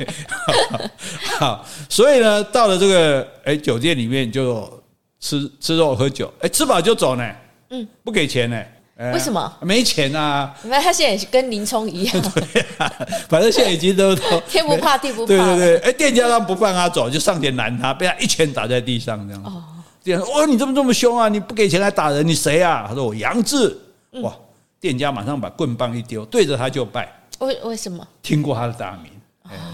[1.40, 4.70] 好，所以呢，到了这个哎酒店里面就
[5.18, 7.34] 吃吃肉喝酒，哎吃饱就走呢，
[7.70, 8.62] 嗯，不给钱呢，
[8.96, 9.52] 为什么？
[9.60, 10.54] 没钱啊！
[10.62, 12.92] 你看他现在跟林冲一样， 对啊，
[13.28, 15.26] 反正现在已经都都 天不怕地不怕。
[15.26, 19.42] 对对对，哎，店家他不放他走，就上前拦他，被他一拳打在地上，这样。
[19.42, 19.62] 哦，
[20.02, 21.28] 店家说：“哦，你怎么这么凶啊？
[21.28, 22.26] 你不给钱还打人？
[22.26, 23.76] 你谁啊？”他说：“我杨志。”
[24.22, 24.32] 哇，
[24.78, 27.12] 店家马上把棍棒一丢，对着他就拜。
[27.40, 28.06] 为为什么？
[28.22, 29.10] 听过他的大名，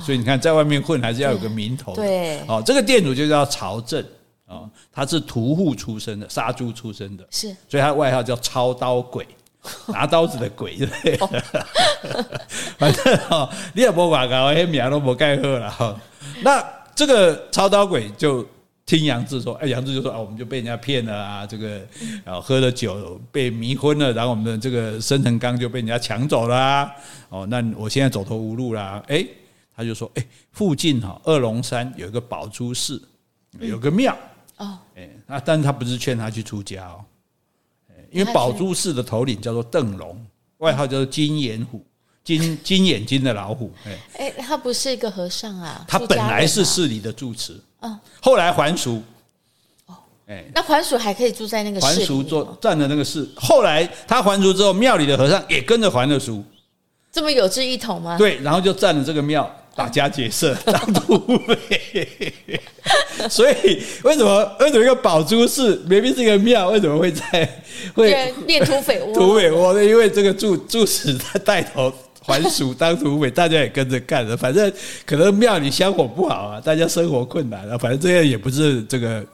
[0.03, 1.95] 所以你看，在外面混还是要有个名头。
[1.95, 4.03] 对，哦，这个店主就叫曹正。
[4.51, 9.25] 哦，他是屠户出身的，杀猪出身的，是，所以他外号叫超刀鬼，
[9.87, 10.77] 拿刀子的鬼？
[12.77, 15.97] 反正哈，你也不管搞，那些名都不盖喝了哈。
[16.43, 16.61] 那
[16.97, 18.45] 这个操刀鬼就
[18.85, 21.81] 听杨志说，哎，杨志就说啊，我们就被人家骗了啊，这个
[22.25, 26.91] 啊喝了酒被迷昏了，然后我们的这个生辰纲就被人家抢走了啊。
[27.29, 29.25] 哦，那我现在走投无路了，哎，
[29.77, 33.01] 他就说，哎，附近哈二龙山有一个宝珠寺，
[33.61, 34.17] 有个庙。
[34.61, 37.01] 哦，哎，那但是他不是劝他去出家哦，
[38.11, 40.23] 因为宝珠寺的头领叫做邓龙，
[40.59, 41.83] 外号叫做金眼虎，
[42.23, 49.03] 金金眼睛的老虎，哎，哎，他不是一个和尚啊，他本来是寺里的住持，嗯，后来还俗，
[49.87, 49.97] 哦，
[50.27, 56.45] 哎，那还俗还可以住在那个还俗做占了那个寺，后来他还俗之后，庙里的和尚也跟着还了俗，
[57.11, 58.19] 这么有志一同吗？
[58.19, 59.51] 对，然后就占了这个庙。
[59.75, 62.33] 打家劫舍 当土匪，
[63.29, 67.63] 所以为什么为什么一个宝珠寺明明是一个庙，为什么会在
[67.95, 69.15] 会变土匪窝？
[69.15, 69.83] 土匪窝呢？
[69.85, 71.93] 因为这个住住持他带头
[72.27, 74.37] 还俗当土匪，大家也跟着干了。
[74.37, 74.71] 反正
[75.07, 77.79] 可能庙里香火不好啊，大家生活困难啊。
[77.79, 79.25] 反正这样也不是这个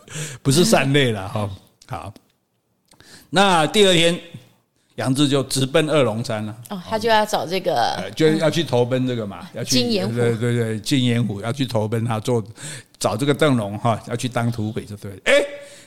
[0.42, 1.50] 不是善类了哈。
[1.86, 2.14] 好，
[3.30, 4.16] 那第二天。
[4.96, 6.54] 杨志就直奔二龙山了。
[6.68, 12.42] 哦，他就要找这个，就要去投奔这个嘛，要去金眼虎，对对对，金眼虎要去投奔他做，
[12.98, 15.16] 找这个邓龙哈，要去当土匪就对了。
[15.24, 15.34] 哎，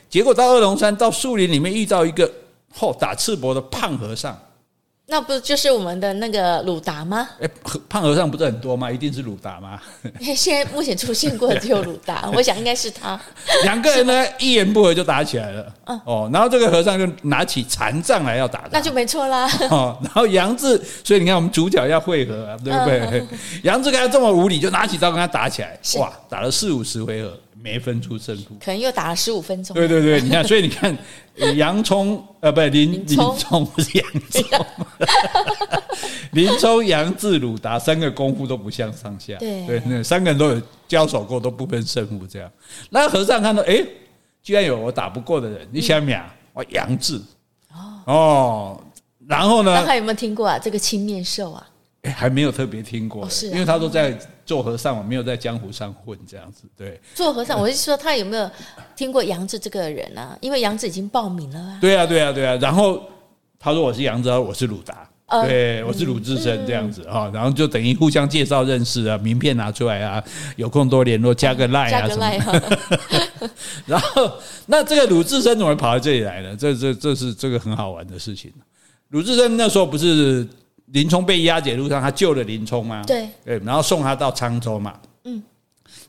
[0.09, 2.31] 结果到二龙山，到树林里面遇到一个
[2.73, 4.37] 后打赤膊的胖和尚。
[5.09, 7.27] 那不就是我们的那个鲁达吗？
[7.41, 7.49] 哎，
[7.89, 8.91] 胖和尚不是很多吗？
[8.91, 9.81] 一定是鲁达吗？
[10.35, 13.19] 现在目前出现过的只有鲁达， 我想应该是他。
[13.63, 15.73] 两个人呢，一言不合就打起来了。
[15.85, 19.49] 嗯，哦，然后这个和尚就拿起禅杖来要打他，那就没错啦。
[19.71, 23.27] 哦，然后杨志，所以你看我们主角要汇合啊，对不对？
[23.63, 25.77] 杨志看他这么无理，就拿起刀跟他打起来。
[25.97, 27.35] 哇，打了四五十回合。
[27.61, 29.75] 没分出胜负，可能又打了十五分钟。
[29.75, 30.97] 对对对，你看，所以你看，
[31.55, 34.65] 杨葱呃，不是林林冲不是杨葱，
[36.31, 39.35] 林冲、 杨志、鲁达三个功夫都不相上下。
[39.37, 42.25] 对对，那三个人都有交手过，都不分胜负。
[42.25, 42.49] 这样，
[42.89, 43.83] 那和尚看到，哎，
[44.41, 47.21] 居然有我打不过的人，你想想，我杨志
[48.05, 48.81] 哦，
[49.27, 49.73] 然后呢？
[49.73, 50.57] 那他有没有听过啊？
[50.57, 51.68] 这个青面兽啊？
[52.03, 54.17] 哎，还没有特别听过，是，因为他都在。
[54.49, 56.63] 做和尚，我没有在江湖上混这样子。
[56.75, 58.49] 对，做和尚，我是说他有没有
[58.95, 60.35] 听过杨志这个人啊？
[60.41, 61.77] 因为杨志已经报名了啊。
[61.79, 62.55] 对啊，对啊，对啊。
[62.55, 62.99] 然后
[63.59, 65.07] 他说我是杨志，我是鲁达，
[65.43, 67.29] 对，我是鲁智深这样子哈。
[67.31, 70.23] 然后就等于互相介绍认识啊，名片拿出来啊，
[70.55, 72.27] 有空多联络，加个赖啊什么。
[73.85, 74.31] 然后
[74.65, 76.55] 那这个鲁智深怎么跑到这里来了？
[76.55, 78.51] 这这这是这个很好玩的事情。
[79.09, 80.47] 鲁智深那时候不是。
[80.91, 83.03] 林冲被押解路上，他救了林冲吗？
[83.05, 84.99] 对，对，然后送他到沧州嘛。
[85.23, 85.43] 嗯，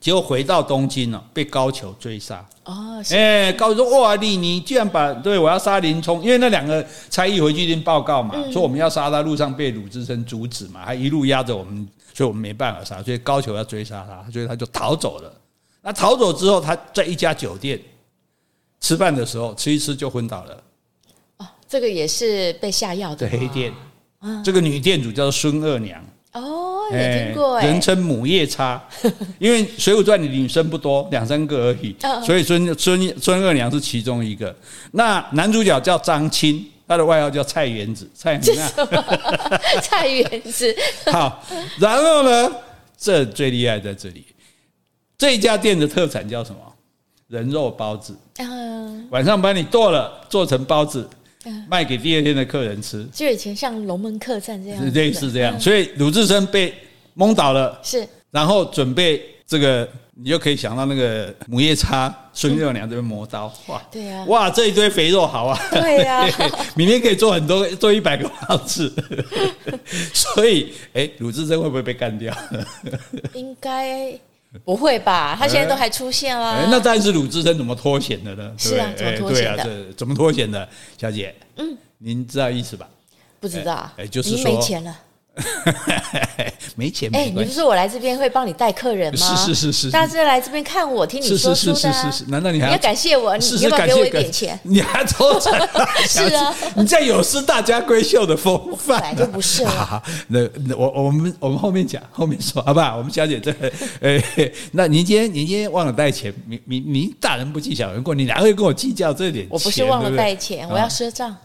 [0.01, 2.47] 结果回到东京了，被高俅追杀。
[2.65, 15.33] 哦，哎，高俅说：“哇，你你居然把对我要杀林冲，因为那两个差役回去一定报告嘛，说我们要杀他，路上被鲁智深阻止嘛，还一路压着我们，所以我们没办法杀，所以高俅要追杀他，所以他就逃走了。
[15.83, 17.79] 那逃走之后，他在一家酒店
[18.81, 20.63] 吃饭的时候，吃一吃就昏倒了。
[21.39, 23.73] 哦，这个也是被下药的黑店。
[24.45, 28.81] 这个女店主叫做孙二娘哦，也听过，人称母夜叉，
[29.41, 34.55] 因为《水浒传》里女生不多，两三个而已，所以孙孙孙二娘是其中一个。
[34.93, 38.53] 那男主角叫张青，他的外号叫菜园子，菜园子，
[39.83, 40.77] 菜园 子。
[41.11, 41.43] 好，
[41.81, 42.53] 然后呢，
[42.97, 44.25] 这最厉害在这里，
[45.17, 46.61] 这家店的特产叫什么？
[47.27, 48.17] 人肉包子。
[48.39, 51.09] 嗯，晚上把你剁了，做成包子。
[51.69, 55.59] 卖给第二天的客人吃，就以前像龙门客栈这样，类似这样。
[55.59, 56.75] 所以鲁智深被
[57.15, 66.29] 蒙倒了，是，然后准备这个，你就可以想到那个母夜叉孙二娘这边磨刀，哇，对呀，哇，这一堆肥肉好啊，对呀，
[66.77, 68.93] 明天可以做很多，做一百个包子。
[70.13, 72.37] 所以，哎，鲁智深会不会被干掉？
[73.35, 74.19] 应该。
[74.65, 75.37] 不会吧？
[75.39, 76.69] 他现在都还出现了、啊。
[76.71, 78.53] 那但是鲁智深怎么脱险的呢？
[78.59, 79.65] 是啊，怎么脱险的？
[79.65, 80.69] 对啊，怎么脱险的？
[80.99, 82.89] 小姐，嗯，您知道意思吧？
[83.39, 83.91] 不知道。
[83.97, 84.97] 哎，就是说没钱了。
[86.77, 87.11] 没钱。
[87.13, 89.37] 哎，你不是说我来这边会帮你带客人吗？
[89.37, 91.75] 是是是是，大家是来这边看我，听你说书的。
[91.75, 93.37] 是是是是是，难道你还要感谢我？
[93.37, 94.59] 你要不要给我一点钱？
[94.63, 95.53] 你还抽成？
[96.07, 99.01] 是啊，你这样有失大家闺秀的风范。
[99.01, 99.71] 本来就不是了。
[99.71, 102.97] 好好，那那我我们我们后面讲，后面说好不好？
[102.97, 109.49] 我们小姐这个，哎，那您今天您今天忘了带钱，您您您大人不计小人过，你哪会跟我计较这点钱？
[109.51, 111.37] 我不是忘了带钱，我要赊账。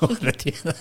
[0.00, 0.72] 我的天呐！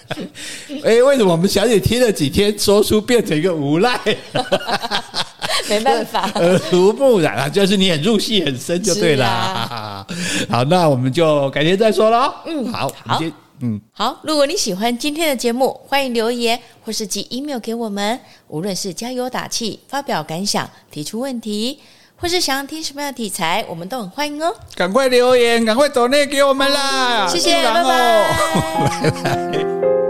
[0.84, 4.00] 哎，为什么我们小姐听了几天说出变成一个无赖？
[5.68, 9.26] 没办法，耳濡目染啊，就是你很入戏很深就对了。
[9.26, 10.08] 啊、
[10.50, 12.34] 好，那我们就改天再说喽。
[12.46, 13.20] 嗯，好，好，
[13.62, 14.20] 嗯，好。
[14.24, 18.20] 如果你喜欢今天的节目，欢迎留言或是寄 email 给我们。
[18.50, 21.80] 无论是加油打气、发表感想、提出问题。
[22.18, 24.56] 或是想要听什么样的题材，我们都很欢迎哦！
[24.76, 27.28] 赶快留言，赶快抖内给我们啦！
[27.28, 29.02] 谢谢， 拜拜。
[29.04, 30.05] 拜拜。